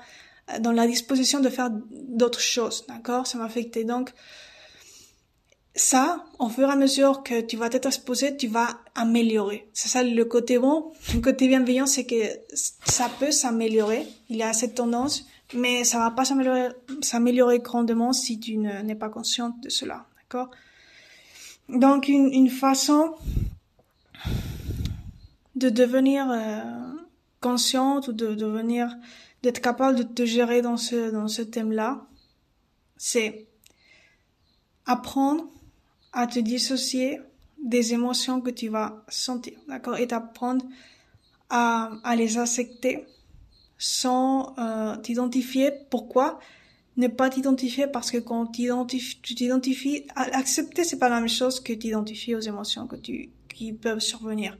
euh, 0.52 0.58
dans 0.58 0.72
la 0.72 0.86
disposition 0.86 1.40
de 1.40 1.48
faire 1.48 1.70
d'autres 1.70 2.40
choses, 2.40 2.84
d'accord? 2.86 3.26
Ça 3.26 3.38
m'a 3.38 3.44
affecté. 3.44 3.84
Donc, 3.84 4.12
ça, 5.76 6.24
au 6.38 6.48
fur 6.48 6.68
et 6.68 6.72
à 6.72 6.76
mesure 6.76 7.22
que 7.22 7.42
tu 7.42 7.58
vas 7.58 7.68
t'être 7.68 7.86
exposé, 7.86 8.34
tu 8.34 8.48
vas 8.48 8.80
améliorer. 8.94 9.68
C'est 9.74 9.88
ça 9.88 10.02
le 10.02 10.24
côté 10.24 10.58
bon. 10.58 10.92
Le 11.14 11.20
côté 11.20 11.48
bienveillant, 11.48 11.86
c'est 11.86 12.06
que 12.06 12.14
ça 12.54 13.10
peut 13.20 13.30
s'améliorer. 13.30 14.06
Il 14.30 14.36
y 14.36 14.42
a 14.42 14.54
cette 14.54 14.74
tendance, 14.74 15.26
mais 15.54 15.84
ça 15.84 15.98
va 15.98 16.10
pas 16.10 16.24
s'améliorer, 16.24 17.58
grandement 17.58 18.14
si 18.14 18.40
tu 18.40 18.56
n'es 18.56 18.94
pas 18.94 19.10
consciente 19.10 19.60
de 19.60 19.68
cela. 19.68 20.06
D'accord? 20.16 20.50
Donc, 21.68 22.08
une, 22.08 22.32
une, 22.32 22.48
façon 22.48 23.14
de 25.56 25.68
devenir 25.68 26.30
euh, 26.30 26.62
consciente 27.40 28.08
ou 28.08 28.12
de 28.12 28.34
devenir, 28.34 28.96
d'être 29.42 29.60
capable 29.60 29.98
de 29.98 30.04
te 30.04 30.24
gérer 30.24 30.62
dans 30.62 30.78
ce, 30.78 31.10
dans 31.10 31.28
ce 31.28 31.42
thème-là, 31.42 32.06
c'est 32.96 33.46
apprendre 34.86 35.50
à 36.16 36.26
te 36.26 36.40
dissocier 36.40 37.20
des 37.62 37.92
émotions 37.92 38.40
que 38.40 38.50
tu 38.50 38.68
vas 38.68 39.04
sentir, 39.06 39.52
d'accord, 39.68 39.98
et 39.98 40.06
t'apprendre 40.06 40.64
à, 41.50 41.92
à 42.04 42.16
les 42.16 42.38
accepter 42.38 43.04
sans 43.76 44.54
euh, 44.58 44.96
t'identifier. 44.96 45.72
Pourquoi? 45.90 46.40
Ne 46.96 47.08
pas 47.08 47.28
t'identifier 47.28 47.86
Parce 47.86 48.10
que 48.10 48.16
quand 48.16 48.46
tu 48.46 48.70
t'identifies, 49.34 50.06
accepter 50.16 50.84
c'est 50.84 50.98
pas 50.98 51.10
la 51.10 51.20
même 51.20 51.28
chose 51.28 51.60
que 51.60 51.74
t'identifier 51.74 52.34
aux 52.34 52.40
émotions 52.40 52.86
que 52.86 52.96
tu 52.96 53.28
qui 53.54 53.74
peuvent 53.74 54.00
survenir 54.00 54.56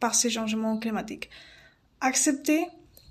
par 0.00 0.14
ces 0.14 0.30
changements 0.30 0.78
climatiques. 0.78 1.28
Accepter, 2.00 2.64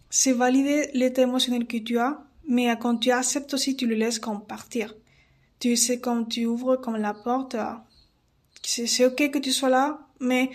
c'est 0.10 0.32
valider 0.32 0.90
l'état 0.96 1.22
émotionnel 1.22 1.68
que 1.68 1.78
tu 1.78 2.00
as, 2.00 2.24
mais 2.48 2.76
quand 2.80 2.98
tu 2.98 3.12
acceptes 3.12 3.54
aussi, 3.54 3.76
tu 3.76 3.86
le 3.86 3.96
laisses 3.96 4.20
comme 4.20 4.44
partir 4.44 4.96
tu 5.64 5.78
sais 5.78 6.02
comme 6.02 6.28
tu 6.28 6.46
ouvres 6.46 6.76
comme 6.76 6.98
la 6.98 7.14
porte, 7.14 7.56
euh, 7.56 7.72
c'est 8.64 9.06
ok 9.06 9.32
que 9.32 9.40
tu 9.40 9.54
sois 9.54 9.70
là, 9.70 9.98
mais 10.20 10.50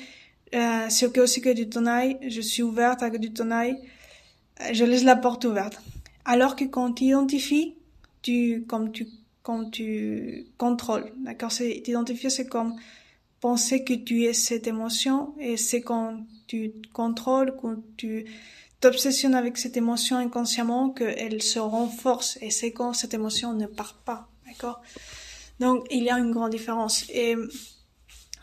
euh, 0.55 0.85
c'est 0.91 1.07
ok 1.07 1.17
aussi 1.17 1.41
que 1.41 1.49
tu 1.49 1.67
t'en 1.67 1.87
ailles. 1.87 2.19
Je 2.29 2.43
suis 2.43 2.63
ouverte 2.63 3.03
à 3.03 3.09
que 3.09 3.17
tu 3.17 3.33
t'en 3.33 3.51
ailles. 3.51 3.79
Euh, 4.61 4.65
je 4.75 4.85
laisse 4.85 5.05
la 5.05 5.17
porte 5.17 5.47
ouverte. 5.47 5.81
Alors 6.27 6.57
que 6.57 6.65
quand 6.65 6.93
tu 6.93 7.05
identifies, 7.05 7.75
tu 8.21 8.67
comme 8.69 8.93
tu 8.93 9.09
quand 9.43 9.71
tu 9.71 10.45
contrôles, 10.59 11.11
d'accord? 11.25 11.53
C'est 11.53 11.81
t'identifier, 11.83 12.29
c'est 12.29 12.47
comme 12.47 12.75
penser 13.41 13.85
que 13.85 13.95
tu 13.95 14.25
es 14.25 14.35
cette 14.35 14.67
émotion 14.67 15.33
et 15.41 15.57
c'est 15.57 15.81
quand 15.81 16.19
tu 16.49 16.71
contrôles, 16.93 17.57
quand 17.59 17.77
tu 17.97 18.27
t'obsessionnes 18.81 19.35
avec 19.35 19.57
cette 19.57 19.79
émotion 19.79 20.19
inconsciemment 20.19 20.91
qu'elle 20.91 21.41
se 21.41 21.59
renforce 21.59 22.37
et 22.43 22.51
c'est 22.51 22.73
quand 22.73 22.93
cette 22.93 23.15
émotion 23.15 23.55
ne 23.55 23.65
part 23.65 23.95
pas. 24.05 24.29
D'accord 24.59 24.83
Donc, 25.61 25.87
il 25.91 26.03
y 26.03 26.11
a 26.11 26.19
une 26.19 26.33
grande 26.33 26.51
différence. 26.51 27.05
Et 27.11 27.37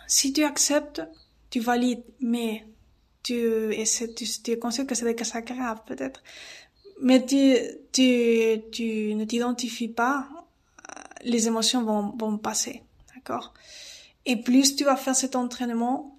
si 0.08 0.32
tu 0.32 0.44
acceptes, 0.44 1.02
tu 1.50 1.60
valides, 1.60 2.04
mais 2.22 2.66
tu, 3.22 3.74
et 3.74 3.84
tu, 4.16 4.26
tu 4.44 4.52
es 4.52 4.60
conscient 4.60 4.86
que 4.86 4.96
c'est 4.96 5.06
des 5.06 5.16
cas 5.16 5.42
grave, 5.42 5.82
peut-être. 5.86 6.24
Mais 7.02 7.26
tu, 7.26 7.56
tu, 7.92 8.62
tu 8.72 9.14
ne 9.16 9.26
t'identifies 9.26 9.90
pas, 9.90 10.28
les 11.24 11.48
émotions 11.48 11.84
vont, 11.84 12.14
vont 12.18 12.38
passer. 12.38 12.84
d'accord 13.14 13.54
Et 14.26 14.38
plus 14.38 14.76
tu 14.76 14.86
vas 14.86 14.96
faire 14.96 15.16
cet 15.16 15.36
entraînement, 15.36 16.18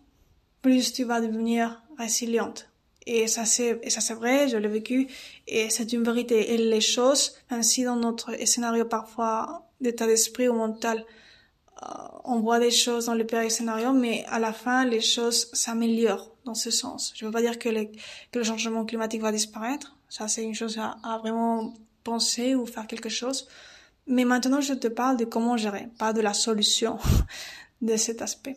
plus 0.60 0.92
tu 0.92 1.04
vas 1.04 1.20
devenir 1.20 1.82
résiliente. 1.96 2.68
Et 3.08 3.28
ça 3.28 3.44
c'est 3.44 3.78
et 3.84 3.90
ça 3.90 4.00
c'est 4.00 4.14
vrai, 4.14 4.48
je 4.48 4.56
l'ai 4.56 4.68
vécu 4.68 5.06
et 5.46 5.70
c'est 5.70 5.92
une 5.92 6.02
vérité. 6.02 6.52
Et 6.54 6.58
les 6.58 6.80
choses, 6.80 7.36
ainsi 7.50 7.84
dans 7.84 7.94
notre 7.94 8.36
scénario 8.46 8.84
parfois 8.84 9.65
d'état 9.80 10.06
d'esprit 10.06 10.48
ou 10.48 10.54
mental, 10.54 11.04
euh, 11.82 11.86
on 12.24 12.40
voit 12.40 12.58
des 12.58 12.70
choses 12.70 13.06
dans 13.06 13.14
le 13.14 13.24
pire 13.24 13.50
scénario, 13.50 13.92
mais 13.92 14.24
à 14.28 14.38
la 14.38 14.52
fin 14.52 14.84
les 14.84 15.00
choses 15.00 15.48
s'améliorent 15.52 16.34
dans 16.44 16.54
ce 16.54 16.70
sens. 16.70 17.12
Je 17.14 17.26
veux 17.26 17.30
pas 17.30 17.42
dire 17.42 17.58
que, 17.58 17.68
le 17.68 18.42
changement 18.42 18.84
climatique 18.84 19.20
va 19.20 19.32
disparaître. 19.32 19.96
Ça 20.08 20.28
c'est 20.28 20.42
une 20.42 20.54
chose 20.54 20.78
à, 20.78 21.18
vraiment 21.18 21.74
penser 22.04 22.54
ou 22.54 22.66
faire 22.66 22.86
quelque 22.86 23.08
chose. 23.08 23.48
Mais 24.06 24.24
maintenant, 24.24 24.60
je 24.60 24.72
te 24.72 24.86
parle 24.86 25.16
de 25.16 25.24
comment 25.24 25.56
gérer, 25.56 25.88
pas 25.98 26.12
de 26.12 26.20
la 26.20 26.32
solution 26.32 26.98
de 27.82 27.96
cet 27.96 28.22
aspect. 28.22 28.56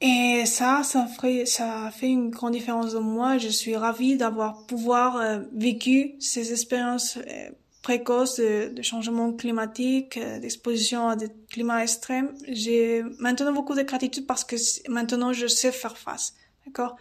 Et 0.00 0.46
ça, 0.46 0.82
ça 0.82 1.06
fait, 1.06 1.44
fait 1.46 2.08
une 2.08 2.30
grande 2.30 2.54
différence 2.54 2.92
de 2.92 2.98
moi. 2.98 3.38
Je 3.38 3.48
suis 3.48 3.76
ravie 3.76 4.16
d'avoir 4.16 4.66
pouvoir 4.66 5.18
euh, 5.18 5.40
vécu 5.52 6.16
ces 6.18 6.50
expériences 6.50 7.18
euh, 7.18 7.50
précoces 7.82 8.36
de, 8.36 8.72
de, 8.72 8.82
changement 8.82 9.32
climatique, 9.32 10.16
euh, 10.16 10.38
d'exposition 10.38 11.08
à 11.08 11.16
des 11.16 11.28
climats 11.50 11.82
extrêmes. 11.82 12.32
J'ai 12.48 13.02
maintenant 13.18 13.52
beaucoup 13.52 13.74
de 13.74 13.82
gratitude 13.82 14.26
parce 14.26 14.44
que 14.44 14.56
maintenant 14.88 15.32
je 15.32 15.46
sais 15.46 15.72
faire 15.72 15.98
face. 15.98 16.34
D'accord? 16.64 16.96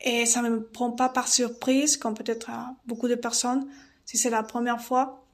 Et 0.00 0.26
ça 0.26 0.42
me 0.42 0.62
prend 0.62 0.92
pas 0.92 1.08
par 1.08 1.26
surprise, 1.28 1.96
comme 1.96 2.14
peut-être 2.14 2.50
à 2.50 2.74
beaucoup 2.86 3.08
de 3.08 3.14
personnes, 3.14 3.66
si 4.04 4.16
c'est 4.18 4.30
la 4.30 4.42
première 4.42 4.80
fois. 4.80 5.26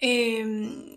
Et 0.00 0.44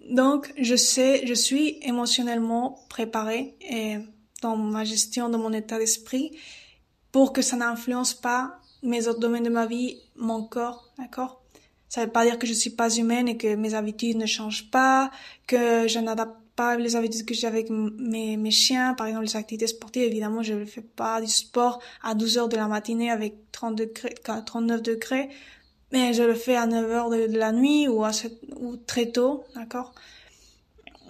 donc, 0.09 0.53
je 0.57 0.75
sais, 0.75 1.25
je 1.27 1.33
suis 1.33 1.77
émotionnellement 1.81 2.85
préparée 2.89 3.55
et 3.61 3.97
dans 4.41 4.55
ma 4.57 4.83
gestion 4.83 5.29
de 5.29 5.37
mon 5.37 5.53
état 5.53 5.77
d'esprit 5.77 6.37
pour 7.11 7.31
que 7.31 7.41
ça 7.41 7.57
n'influence 7.57 8.13
pas 8.13 8.59
mes 8.81 9.07
autres 9.07 9.19
domaines 9.19 9.43
de 9.43 9.49
ma 9.49 9.65
vie, 9.65 9.99
mon 10.15 10.43
corps, 10.43 10.91
d'accord? 10.97 11.42
Ça 11.93 12.03
veut 12.03 12.11
pas 12.11 12.25
dire 12.25 12.39
que 12.39 12.47
je 12.47 12.53
suis 12.53 12.71
pas 12.71 12.89
humaine 12.89 13.27
et 13.27 13.37
que 13.37 13.53
mes 13.53 13.75
habitudes 13.75 14.17
ne 14.17 14.25
changent 14.25 14.71
pas, 14.71 15.11
que 15.45 15.87
je 15.87 15.99
n'adapte 15.99 16.35
pas 16.55 16.75
les 16.75 16.95
habitudes 16.95 17.23
que 17.23 17.35
j'ai 17.35 17.45
avec 17.45 17.69
mes, 17.69 18.49
chiens, 18.49 18.95
par 18.95 19.05
exemple 19.05 19.25
les 19.25 19.35
activités 19.35 19.67
sportives, 19.67 20.01
évidemment 20.01 20.41
je 20.41 20.55
ne 20.55 20.65
fais 20.65 20.81
pas 20.81 21.21
du 21.21 21.27
sport 21.27 21.83
à 22.01 22.15
12 22.15 22.39
heures 22.39 22.49
de 22.49 22.55
la 22.55 22.67
matinée 22.67 23.11
avec 23.11 23.35
30 23.51 23.75
degrés, 23.75 24.15
39 24.23 24.81
degrés, 24.81 25.29
mais 25.91 26.13
je 26.15 26.23
le 26.23 26.33
fais 26.33 26.55
à 26.55 26.65
9 26.65 26.89
heures 26.89 27.09
de, 27.11 27.37
la 27.37 27.51
nuit 27.51 27.87
ou, 27.87 28.03
ou 28.55 28.75
très 28.75 29.11
tôt, 29.11 29.43
d'accord? 29.53 29.93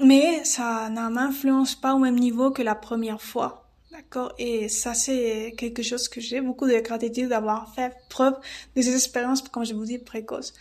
Mais 0.02 0.44
ça 0.44 0.90
ne 0.90 1.08
m'influence 1.08 1.76
pas 1.76 1.94
au 1.94 2.00
même 2.00 2.20
niveau 2.20 2.52
que 2.52 2.62
la 2.62 2.76
première 2.76 3.22
fois. 3.22 3.70
D'accord? 3.94 4.34
Et 4.38 4.68
ça, 4.68 4.94
c'est 4.94 5.54
quelque 5.58 5.82
chose 5.82 6.10
que 6.10 6.20
j'ai 6.20 6.42
beaucoup 6.42 6.68
de 6.68 6.78
gratitude 6.80 7.30
d'avoir 7.30 7.74
fait 7.74 7.94
preuve 8.10 8.36
de 8.76 8.82
ces 8.82 8.94
expériences, 8.94 9.44
comme 9.44 9.64
je 9.64 9.76
vous 9.76 9.86
dis, 9.86 9.98
précoces. 9.98 10.54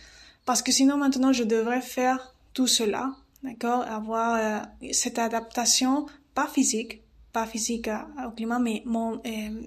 Parce 0.45 0.61
que 0.61 0.71
sinon, 0.71 0.97
maintenant, 0.97 1.31
je 1.31 1.43
devrais 1.43 1.81
faire 1.81 2.33
tout 2.53 2.67
cela, 2.67 3.15
d'accord 3.43 3.81
Avoir 3.83 4.35
euh, 4.35 4.89
cette 4.91 5.19
adaptation, 5.19 6.05
pas 6.33 6.47
physique, 6.47 7.01
pas 7.31 7.45
physique 7.45 7.89
au 8.25 8.31
climat, 8.31 8.59
mais 8.59 8.83
mon 8.85 9.21
euh, 9.25 9.61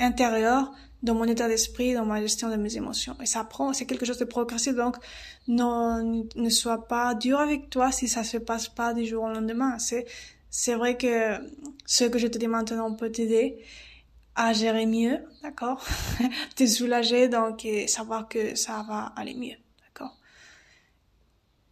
intérieur, 0.00 0.72
dans 1.02 1.14
mon 1.14 1.24
état 1.24 1.48
d'esprit, 1.48 1.94
dans 1.94 2.06
ma 2.06 2.20
gestion 2.20 2.48
de 2.48 2.56
mes 2.56 2.76
émotions. 2.76 3.16
Et 3.20 3.26
ça 3.26 3.44
prend, 3.44 3.72
c'est 3.72 3.86
quelque 3.86 4.06
chose 4.06 4.18
de 4.18 4.24
progressif, 4.24 4.74
donc 4.74 4.96
non, 5.48 6.24
ne 6.34 6.48
sois 6.48 6.86
pas 6.86 7.14
dur 7.14 7.40
avec 7.40 7.70
toi 7.70 7.90
si 7.90 8.08
ça 8.08 8.24
se 8.24 8.36
passe 8.36 8.68
pas 8.68 8.94
du 8.94 9.04
jour 9.04 9.24
au 9.24 9.28
lendemain. 9.28 9.78
C'est, 9.78 10.06
c'est 10.50 10.74
vrai 10.74 10.96
que 10.96 11.38
ce 11.86 12.04
que 12.04 12.18
je 12.18 12.28
te 12.28 12.38
dis 12.38 12.46
maintenant 12.46 12.94
peut 12.94 13.10
t'aider 13.10 13.58
à 14.34 14.52
gérer 14.52 14.86
mieux, 14.86 15.18
d'accord? 15.42 15.84
te 16.56 16.66
soulager, 16.66 17.28
donc, 17.28 17.64
et 17.64 17.86
savoir 17.88 18.28
que 18.28 18.54
ça 18.54 18.84
va 18.88 19.12
aller 19.16 19.34
mieux? 19.34 19.56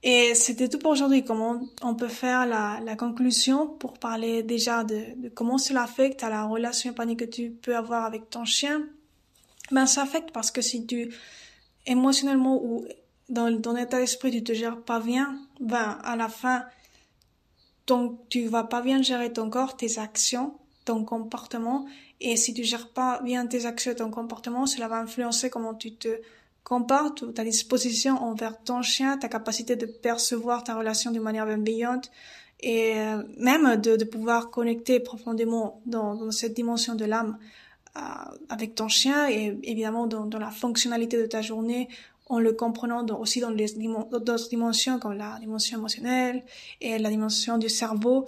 Et 0.02 0.34
c'était 0.34 0.68
tout 0.68 0.78
pour 0.78 0.92
aujourd'hui. 0.92 1.24
Comment 1.24 1.60
on 1.82 1.94
peut 1.94 2.08
faire 2.08 2.46
la, 2.46 2.80
la 2.84 2.96
conclusion 2.96 3.66
pour 3.66 3.98
parler 3.98 4.42
déjà 4.42 4.82
de, 4.82 5.14
de 5.16 5.28
comment 5.28 5.58
cela 5.58 5.82
affecte 5.82 6.22
à 6.24 6.30
la 6.30 6.44
relation 6.44 6.92
panique 6.94 7.20
que 7.20 7.24
tu 7.26 7.50
peux 7.50 7.76
avoir 7.76 8.04
avec 8.06 8.30
ton 8.30 8.44
chien? 8.44 8.86
Ben 9.70 9.86
ça 9.86 10.02
affecte 10.02 10.32
parce 10.32 10.50
que 10.50 10.62
si 10.62 10.86
tu 10.86 11.12
émotionnellement 11.86 12.60
ou 12.62 12.84
dans 13.28 13.60
ton 13.60 13.76
état 13.76 13.98
d'esprit 13.98 14.30
tu 14.30 14.42
te 14.42 14.52
gères 14.52 14.80
pas 14.80 15.00
bien, 15.00 15.38
ben 15.60 15.98
à 16.02 16.16
la 16.16 16.28
fin 16.28 16.64
donc 17.86 18.18
tu 18.28 18.46
vas 18.46 18.64
pas 18.64 18.80
bien 18.80 19.02
gérer 19.02 19.32
ton 19.32 19.50
corps, 19.50 19.76
tes 19.76 19.98
actions, 19.98 20.54
ton 20.84 21.04
comportement 21.04 21.86
et 22.20 22.36
si 22.36 22.54
tu 22.54 22.64
gères 22.64 22.88
pas 22.88 23.20
bien 23.22 23.46
tes 23.46 23.66
actions 23.66 23.94
ton 23.94 24.10
comportement, 24.10 24.66
cela 24.66 24.88
va 24.88 24.98
influencer 24.98 25.50
comment 25.50 25.74
tu 25.74 25.94
te 25.94 26.20
comportes, 26.64 27.32
ta 27.34 27.44
disposition 27.44 28.16
envers 28.22 28.62
ton 28.62 28.82
chien, 28.82 29.18
ta 29.18 29.28
capacité 29.28 29.76
de 29.76 29.86
percevoir 29.86 30.64
ta 30.64 30.74
relation 30.74 31.10
d'une 31.10 31.22
manière 31.22 31.46
bienveillante 31.46 32.10
et 32.60 32.94
euh, 32.96 33.22
même 33.38 33.76
de, 33.76 33.96
de 33.96 34.04
pouvoir 34.04 34.50
connecter 34.50 35.00
profondément 35.00 35.80
dans, 35.86 36.30
cette 36.30 36.54
dimension 36.54 36.94
de 36.94 37.04
l'âme 37.04 37.38
avec 38.48 38.76
ton 38.76 38.88
chien 38.88 39.28
et 39.28 39.58
évidemment 39.64 40.06
dans, 40.06 40.38
la 40.38 40.50
fonctionnalité 40.50 41.16
de 41.16 41.26
ta 41.26 41.42
journée 41.42 41.88
en 42.28 42.38
le 42.38 42.52
comprenant 42.52 43.04
aussi 43.18 43.40
dans 43.40 43.50
d'autres 43.50 44.48
dimensions 44.48 45.00
comme 45.00 45.14
la 45.14 45.38
dimension 45.40 45.78
émotionnelle 45.78 46.44
et 46.80 46.98
la 46.98 47.10
dimension 47.10 47.58
du 47.58 47.68
cerveau 47.68 48.26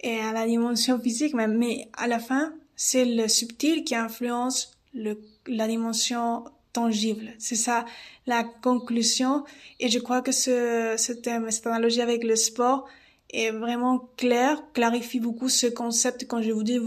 et 0.00 0.16
la 0.16 0.46
dimension 0.46 0.98
physique 0.98 1.34
même. 1.34 1.56
Mais 1.56 1.88
à 1.96 2.08
la 2.08 2.18
fin, 2.18 2.52
c'est 2.74 3.04
le 3.04 3.28
subtil 3.28 3.84
qui 3.84 3.94
influence 3.94 4.72
la 4.94 5.68
dimension 5.68 6.44
tangible. 6.74 7.32
C'est 7.38 7.56
ça 7.56 7.86
la 8.26 8.44
conclusion. 8.44 9.44
Et 9.80 9.88
je 9.88 9.98
crois 9.98 10.20
que 10.20 10.32
ce, 10.32 10.94
ce 10.98 11.12
thème, 11.12 11.50
cette 11.50 11.66
analogie 11.66 12.02
avec 12.02 12.22
le 12.22 12.36
sport, 12.36 12.86
est 13.30 13.50
vraiment 13.50 14.10
clair, 14.16 14.62
clarifie 14.74 15.18
beaucoup 15.18 15.48
ce 15.48 15.66
concept 15.66 16.26
quand 16.28 16.40
je 16.42 16.52
vous 16.52 16.62
dis 16.62 16.78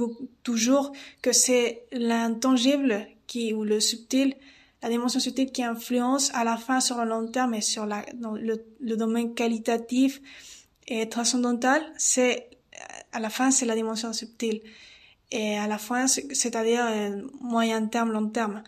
toujours 0.43 0.93
que 1.21 1.31
c'est 1.33 1.83
l'intangible 1.91 3.05
qui, 3.25 3.53
ou 3.53 3.63
le 3.63 3.79
subtil, 3.79 4.33
la 4.81 4.89
dimension 4.89 5.19
subtile 5.19 5.51
qui 5.51 5.63
influence 5.63 6.33
à 6.33 6.43
la 6.43 6.55
fin 6.55 6.79
sur 6.79 6.97
le 6.97 7.09
long 7.09 7.27
terme 7.27 7.53
et 7.53 7.61
sur 7.61 7.85
la, 7.85 8.05
le, 8.21 8.63
le 8.79 8.95
domaine 8.95 9.33
qualitatif 9.33 10.21
et 10.87 11.09
transcendantal, 11.09 11.81
c'est, 11.97 12.49
à 13.11 13.19
la 13.19 13.29
fin, 13.29 13.51
c'est 13.51 13.65
la 13.65 13.75
dimension 13.75 14.13
subtile. 14.13 14.61
Et 15.31 15.57
à 15.57 15.67
la 15.67 15.77
fin, 15.77 16.07
c'est-à-dire 16.07 16.85
euh, 16.85 17.21
moyen 17.41 17.85
terme, 17.87 18.13
long 18.13 18.29
terme 18.29 18.63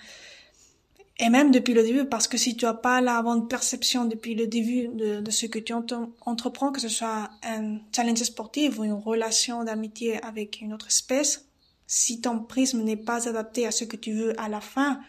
et 1.22 1.30
même 1.30 1.52
depuis 1.52 1.74
le 1.74 1.84
début, 1.84 2.06
parce 2.06 2.30
que 2.30 2.38
si 2.38 2.56
tu 2.56 2.66
as 2.66 2.74
pas 2.74 3.02
la 3.02 3.22
bonne 3.22 3.50
perception 3.50 4.06
depuis 4.06 4.36
le 4.36 4.48
début 4.48 4.88
de, 4.88 5.30
ce 5.30 5.48
que 5.48 5.60
tu 5.60 5.74
entreprends, 5.74 6.72
que 6.72 6.80
ce 6.80 6.88
soit 6.88 7.30
un 7.44 7.80
challenge 7.94 8.24
sportif 8.24 8.80
ou 8.80 8.86
une 8.86 8.94
relation 8.94 9.66
d'amitié 9.66 10.24
avec 10.24 10.62
une 10.62 10.74
autre 10.74 10.88
espèce, 10.88 11.46
si 11.88 12.22
ton 12.22 12.40
prisme 12.40 12.84
n'est 12.84 12.96
pas 12.96 13.28
adapté 13.28 13.68
à 13.68 13.72
ce 13.72 13.84
que 13.84 13.98
tu 13.98 14.14
veux 14.14 14.40
à 14.40 14.48
la 14.48 14.62
fin, 14.62 15.02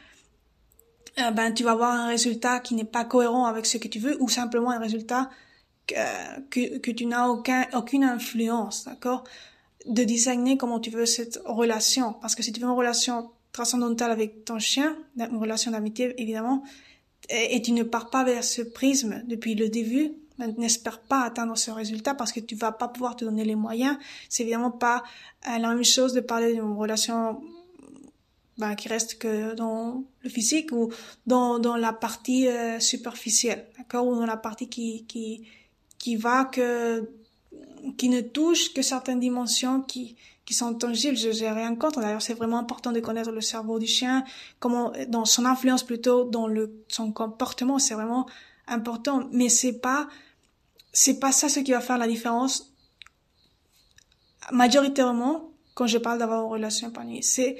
euh, 1.20 1.30
ben 1.30 1.52
tu 1.52 1.62
vas 1.62 1.72
avoir 1.72 1.92
un 1.92 2.08
résultat 2.08 2.58
qui 2.58 2.74
n'est 2.74 2.84
pas 2.84 3.04
cohérent 3.04 3.46
avec 3.46 3.64
ce 3.64 3.78
que 3.78 3.86
tu 3.86 4.00
veux 4.00 4.20
ou 4.20 4.28
simplement 4.28 4.70
un 4.70 4.80
résultat 4.80 5.30
que, 5.86 6.78
que, 6.78 6.90
tu 6.90 7.06
n'as 7.06 7.28
aucun, 7.28 7.66
aucune 7.74 8.04
influence, 8.04 8.84
d'accord? 8.84 9.24
De 9.86 10.04
designer 10.04 10.56
comment 10.56 10.80
tu 10.80 10.90
veux 10.90 11.06
cette 11.06 11.40
relation. 11.44 12.14
Parce 12.14 12.34
que 12.34 12.42
si 12.42 12.52
tu 12.52 12.60
veux 12.60 12.66
une 12.66 12.76
relation 12.76 13.30
transcendantale 13.52 14.10
avec 14.10 14.44
ton 14.44 14.58
chien, 14.58 14.96
une 15.16 15.36
relation 15.36 15.70
d'amitié 15.70 16.14
évidemment, 16.20 16.62
et, 17.28 17.62
tu 17.62 17.72
ne 17.72 17.82
pars 17.82 18.10
pas 18.10 18.24
vers 18.24 18.42
ce 18.42 18.62
prisme 18.62 19.22
depuis 19.26 19.54
le 19.54 19.68
début, 19.68 20.12
n'espère 20.56 21.00
pas 21.00 21.22
atteindre 21.22 21.56
ce 21.56 21.70
résultat 21.70 22.14
parce 22.14 22.32
que 22.32 22.40
tu 22.40 22.54
vas 22.54 22.72
pas 22.72 22.88
pouvoir 22.88 23.14
te 23.14 23.24
donner 23.24 23.44
les 23.44 23.54
moyens. 23.54 23.96
C'est 24.28 24.42
évidemment 24.42 24.70
pas 24.70 25.04
euh, 25.48 25.58
la 25.58 25.68
même 25.68 25.84
chose 25.84 26.12
de 26.12 26.20
parler 26.20 26.54
d'une 26.54 26.72
relation 26.72 27.40
ben, 28.58 28.74
qui 28.74 28.88
reste 28.88 29.18
que 29.18 29.54
dans 29.54 30.04
le 30.22 30.30
physique 30.30 30.72
ou 30.72 30.90
dans, 31.26 31.58
dans 31.58 31.76
la 31.76 31.92
partie 31.92 32.48
euh, 32.48 32.80
superficielle, 32.80 33.66
d'accord, 33.76 34.06
ou 34.06 34.14
dans 34.14 34.26
la 34.26 34.36
partie 34.36 34.68
qui 34.68 35.04
qui 35.06 35.46
qui 35.98 36.16
va 36.16 36.46
que 36.46 37.08
qui 37.96 38.08
ne 38.08 38.20
touche 38.20 38.72
que 38.72 38.82
certaines 38.82 39.20
dimensions 39.20 39.82
qui 39.82 40.16
qui 40.50 40.54
sont 40.56 40.74
tangibles, 40.74 41.16
je 41.16 41.28
n'ai 41.28 41.52
rien 41.52 41.76
contre. 41.76 42.00
D'ailleurs, 42.00 42.22
c'est 42.22 42.34
vraiment 42.34 42.58
important 42.58 42.90
de 42.90 42.98
connaître 42.98 43.30
le 43.30 43.40
cerveau 43.40 43.78
du 43.78 43.86
chien, 43.86 44.24
comment, 44.58 44.92
dans 45.06 45.24
son 45.24 45.44
influence 45.44 45.84
plutôt 45.84 46.24
dans 46.24 46.48
le, 46.48 46.84
son 46.88 47.12
comportement, 47.12 47.78
c'est 47.78 47.94
vraiment 47.94 48.28
important. 48.66 49.28
Mais 49.30 49.48
c'est 49.48 49.78
pas, 49.78 50.08
c'est 50.92 51.20
pas 51.20 51.30
ça 51.30 51.48
ce 51.48 51.60
qui 51.60 51.70
va 51.70 51.80
faire 51.80 51.98
la 51.98 52.08
différence. 52.08 52.74
Majoritairement, 54.50 55.52
quand 55.74 55.86
je 55.86 55.98
parle 55.98 56.18
d'avoir 56.18 56.42
une 56.42 56.50
relation 56.50 56.88
épanouie, 56.88 57.22
c'est, 57.22 57.56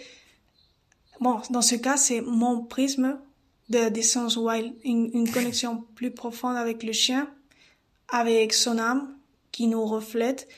bon, 1.21 1.41
dans 1.51 1.63
ce 1.63 1.77
cas, 1.77 1.97
c'est 1.97 2.23
mon 2.23 2.65
prisme 2.65 3.21
de 3.69 3.89
d'essence 3.89 4.37
wild, 4.37 4.75
une, 4.83 5.13
une 5.15 5.31
connexion 5.31 5.85
plus 5.95 6.11
profonde 6.11 6.57
avec 6.57 6.83
le 6.83 6.91
chien, 6.91 7.31
avec 8.09 8.53
son 8.53 8.79
âme, 8.79 9.17
qui 9.53 9.69
nous 9.69 9.85
reflète, 9.85 10.49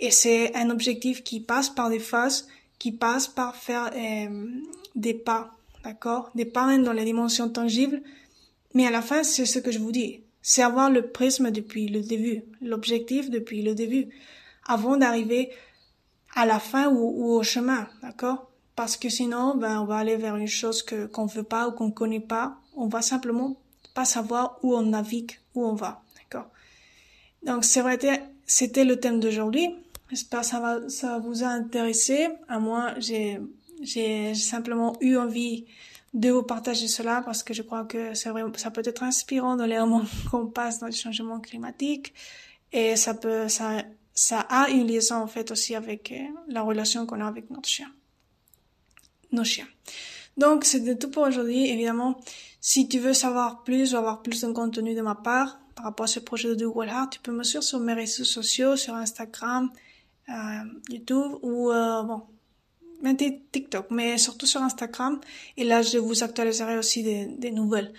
Et 0.00 0.10
c'est 0.10 0.54
un 0.54 0.70
objectif 0.70 1.24
qui 1.24 1.40
passe 1.40 1.70
par 1.70 1.90
des 1.90 1.98
phases, 1.98 2.46
qui 2.78 2.92
passe 2.92 3.26
par 3.26 3.56
faire 3.56 3.90
euh, 3.94 4.46
des 4.94 5.14
pas, 5.14 5.56
d'accord? 5.84 6.30
Des 6.34 6.44
pas 6.44 6.76
dans 6.78 6.92
les 6.92 7.04
dimensions 7.04 7.48
tangibles. 7.48 8.02
Mais 8.74 8.86
à 8.86 8.90
la 8.90 9.02
fin, 9.02 9.22
c'est 9.22 9.46
ce 9.46 9.58
que 9.58 9.72
je 9.72 9.78
vous 9.78 9.92
dis. 9.92 10.22
C'est 10.40 10.62
avoir 10.62 10.90
le 10.90 11.10
prisme 11.10 11.50
depuis 11.50 11.88
le 11.88 12.00
début, 12.00 12.42
l'objectif 12.60 13.28
depuis 13.30 13.62
le 13.62 13.74
début, 13.74 14.08
avant 14.66 14.96
d'arriver 14.96 15.50
à 16.34 16.46
la 16.46 16.60
fin 16.60 16.88
ou, 16.88 17.32
au 17.32 17.42
chemin, 17.42 17.88
d'accord? 18.02 18.50
Parce 18.76 18.96
que 18.96 19.08
sinon, 19.08 19.56
ben, 19.56 19.80
on 19.80 19.86
va 19.86 19.96
aller 19.96 20.16
vers 20.16 20.36
une 20.36 20.46
chose 20.46 20.82
que 20.82 21.06
qu'on 21.06 21.26
veut 21.26 21.42
pas 21.42 21.66
ou 21.66 21.72
qu'on 21.72 21.90
connaît 21.90 22.20
pas. 22.20 22.58
On 22.76 22.86
va 22.86 23.02
simplement 23.02 23.56
pas 23.94 24.04
savoir 24.04 24.58
où 24.62 24.76
on 24.76 24.82
navigue, 24.82 25.32
où 25.54 25.66
on 25.66 25.74
va, 25.74 26.02
d'accord? 26.16 26.48
Donc 27.42 27.64
c'est 27.64 27.80
vrai, 27.80 27.98
c'était 28.46 28.84
le 28.84 29.00
thème 29.00 29.18
d'aujourd'hui. 29.18 29.74
J'espère 30.10 30.40
que 30.40 30.46
ça 30.46 30.60
va, 30.60 30.88
ça 30.88 31.18
vous 31.18 31.44
a 31.44 31.48
intéressé. 31.48 32.28
À 32.48 32.58
moi, 32.58 32.94
j'ai, 32.98 33.40
j'ai 33.82 34.34
simplement 34.34 34.96
eu 35.00 35.16
envie 35.16 35.66
de 36.14 36.30
vous 36.30 36.42
partager 36.42 36.88
cela 36.88 37.22
parce 37.22 37.42
que 37.42 37.52
je 37.52 37.62
crois 37.62 37.84
que 37.84 38.14
c'est 38.14 38.30
vrai, 38.30 38.42
ça 38.56 38.70
peut 38.70 38.82
être 38.84 39.02
inspirant 39.02 39.56
dans 39.56 39.66
les 39.66 39.78
moments 39.78 40.04
qu'on 40.30 40.46
passe 40.46 40.78
dans 40.78 40.86
le 40.86 40.92
changement 40.92 41.40
climatique 41.40 42.14
et 42.72 42.96
ça 42.96 43.14
peut, 43.14 43.48
ça, 43.48 43.82
ça 44.14 44.40
a 44.40 44.68
une 44.70 44.86
liaison 44.86 45.16
en 45.16 45.26
fait 45.26 45.50
aussi 45.50 45.74
avec 45.74 46.12
euh, 46.12 46.16
la 46.48 46.62
relation 46.62 47.06
qu'on 47.06 47.20
a 47.20 47.26
avec 47.26 47.50
notre 47.50 47.68
chien, 47.68 47.90
nos 49.32 49.44
chiens. 49.44 49.68
Donc 50.36 50.64
c'était 50.64 50.96
tout 50.96 51.10
pour 51.10 51.24
aujourd'hui. 51.24 51.68
Évidemment, 51.68 52.18
si 52.60 52.88
tu 52.88 52.98
veux 52.98 53.14
savoir 53.14 53.62
plus 53.64 53.94
ou 53.94 53.96
avoir 53.96 54.22
plus 54.22 54.40
de 54.40 54.52
contenu 54.52 54.94
de 54.94 55.02
ma 55.02 55.14
part 55.14 55.60
par 55.74 55.84
rapport 55.84 56.04
à 56.04 56.08
ce 56.08 56.20
projet 56.20 56.56
de 56.56 56.66
Google 56.66 56.88
Heart, 56.88 57.12
tu 57.12 57.20
peux 57.20 57.32
me 57.32 57.42
suivre 57.42 57.64
sur 57.64 57.80
mes 57.80 57.92
réseaux 57.92 58.24
sociaux, 58.24 58.76
sur 58.76 58.94
Instagram, 58.94 59.70
YouTube 60.88 61.32
ou 61.42 61.70
euh, 61.70 62.02
bon, 62.02 62.22
même 63.02 63.16
TikTok, 63.16 63.86
mais 63.90 64.18
surtout 64.18 64.46
sur 64.46 64.62
Instagram. 64.62 65.20
Et 65.56 65.64
là, 65.64 65.82
je 65.82 65.98
vous 65.98 66.22
actualiserai 66.22 66.78
aussi 66.78 67.02
des, 67.02 67.26
des 67.26 67.50
nouvelles. 67.50 67.92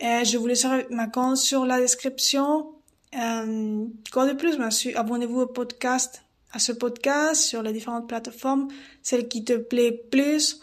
Et 0.00 0.24
je 0.24 0.38
vous 0.38 0.46
laisserai 0.46 0.86
ma 0.90 1.06
compte 1.06 1.36
sur 1.36 1.64
la 1.64 1.80
description. 1.80 2.72
Euh, 3.18 3.86
quoi 4.12 4.26
de 4.26 4.34
plus, 4.34 4.56
bien 4.56 4.68
abonnez-vous 4.94 5.40
au 5.40 5.46
podcast, 5.46 6.22
à 6.52 6.58
ce 6.58 6.72
podcast 6.72 7.42
sur 7.42 7.62
les 7.62 7.72
différentes 7.72 8.08
plateformes, 8.08 8.68
celle 9.02 9.28
qui 9.28 9.44
te 9.44 9.54
plaît 9.54 9.92
plus, 9.92 10.60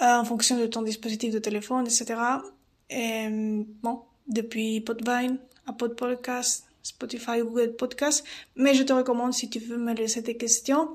euh, 0.00 0.16
en 0.16 0.24
fonction 0.24 0.58
de 0.58 0.66
ton 0.66 0.82
dispositif 0.82 1.32
de 1.32 1.38
téléphone, 1.38 1.84
etc. 1.86 2.18
Et 2.88 3.28
bon, 3.82 4.02
depuis 4.26 4.80
Podvine, 4.80 5.38
Apple 5.66 5.94
Podcast, 5.94 6.66
Spotify, 6.82 7.40
Google 7.40 7.74
Podcast. 7.76 8.24
Mais 8.56 8.74
je 8.74 8.82
te 8.82 8.92
recommande, 8.92 9.32
si 9.32 9.48
tu 9.48 9.58
veux 9.58 9.78
me 9.78 9.94
laisser 9.94 10.22
des 10.22 10.36
questions, 10.36 10.88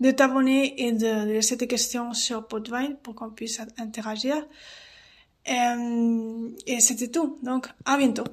de 0.00 0.10
t'abonner 0.10 0.86
et 0.86 0.92
de 0.92 1.26
laisser 1.26 1.56
tes 1.56 1.66
questions 1.66 2.12
sur 2.12 2.46
Podvine 2.46 2.96
pour 3.02 3.14
qu'on 3.14 3.30
puisse 3.30 3.60
interagir. 3.78 4.36
Et, 5.46 5.52
et 6.66 6.80
c'était 6.80 7.08
tout. 7.08 7.38
Donc, 7.42 7.68
à 7.84 7.96
bientôt. 7.96 8.24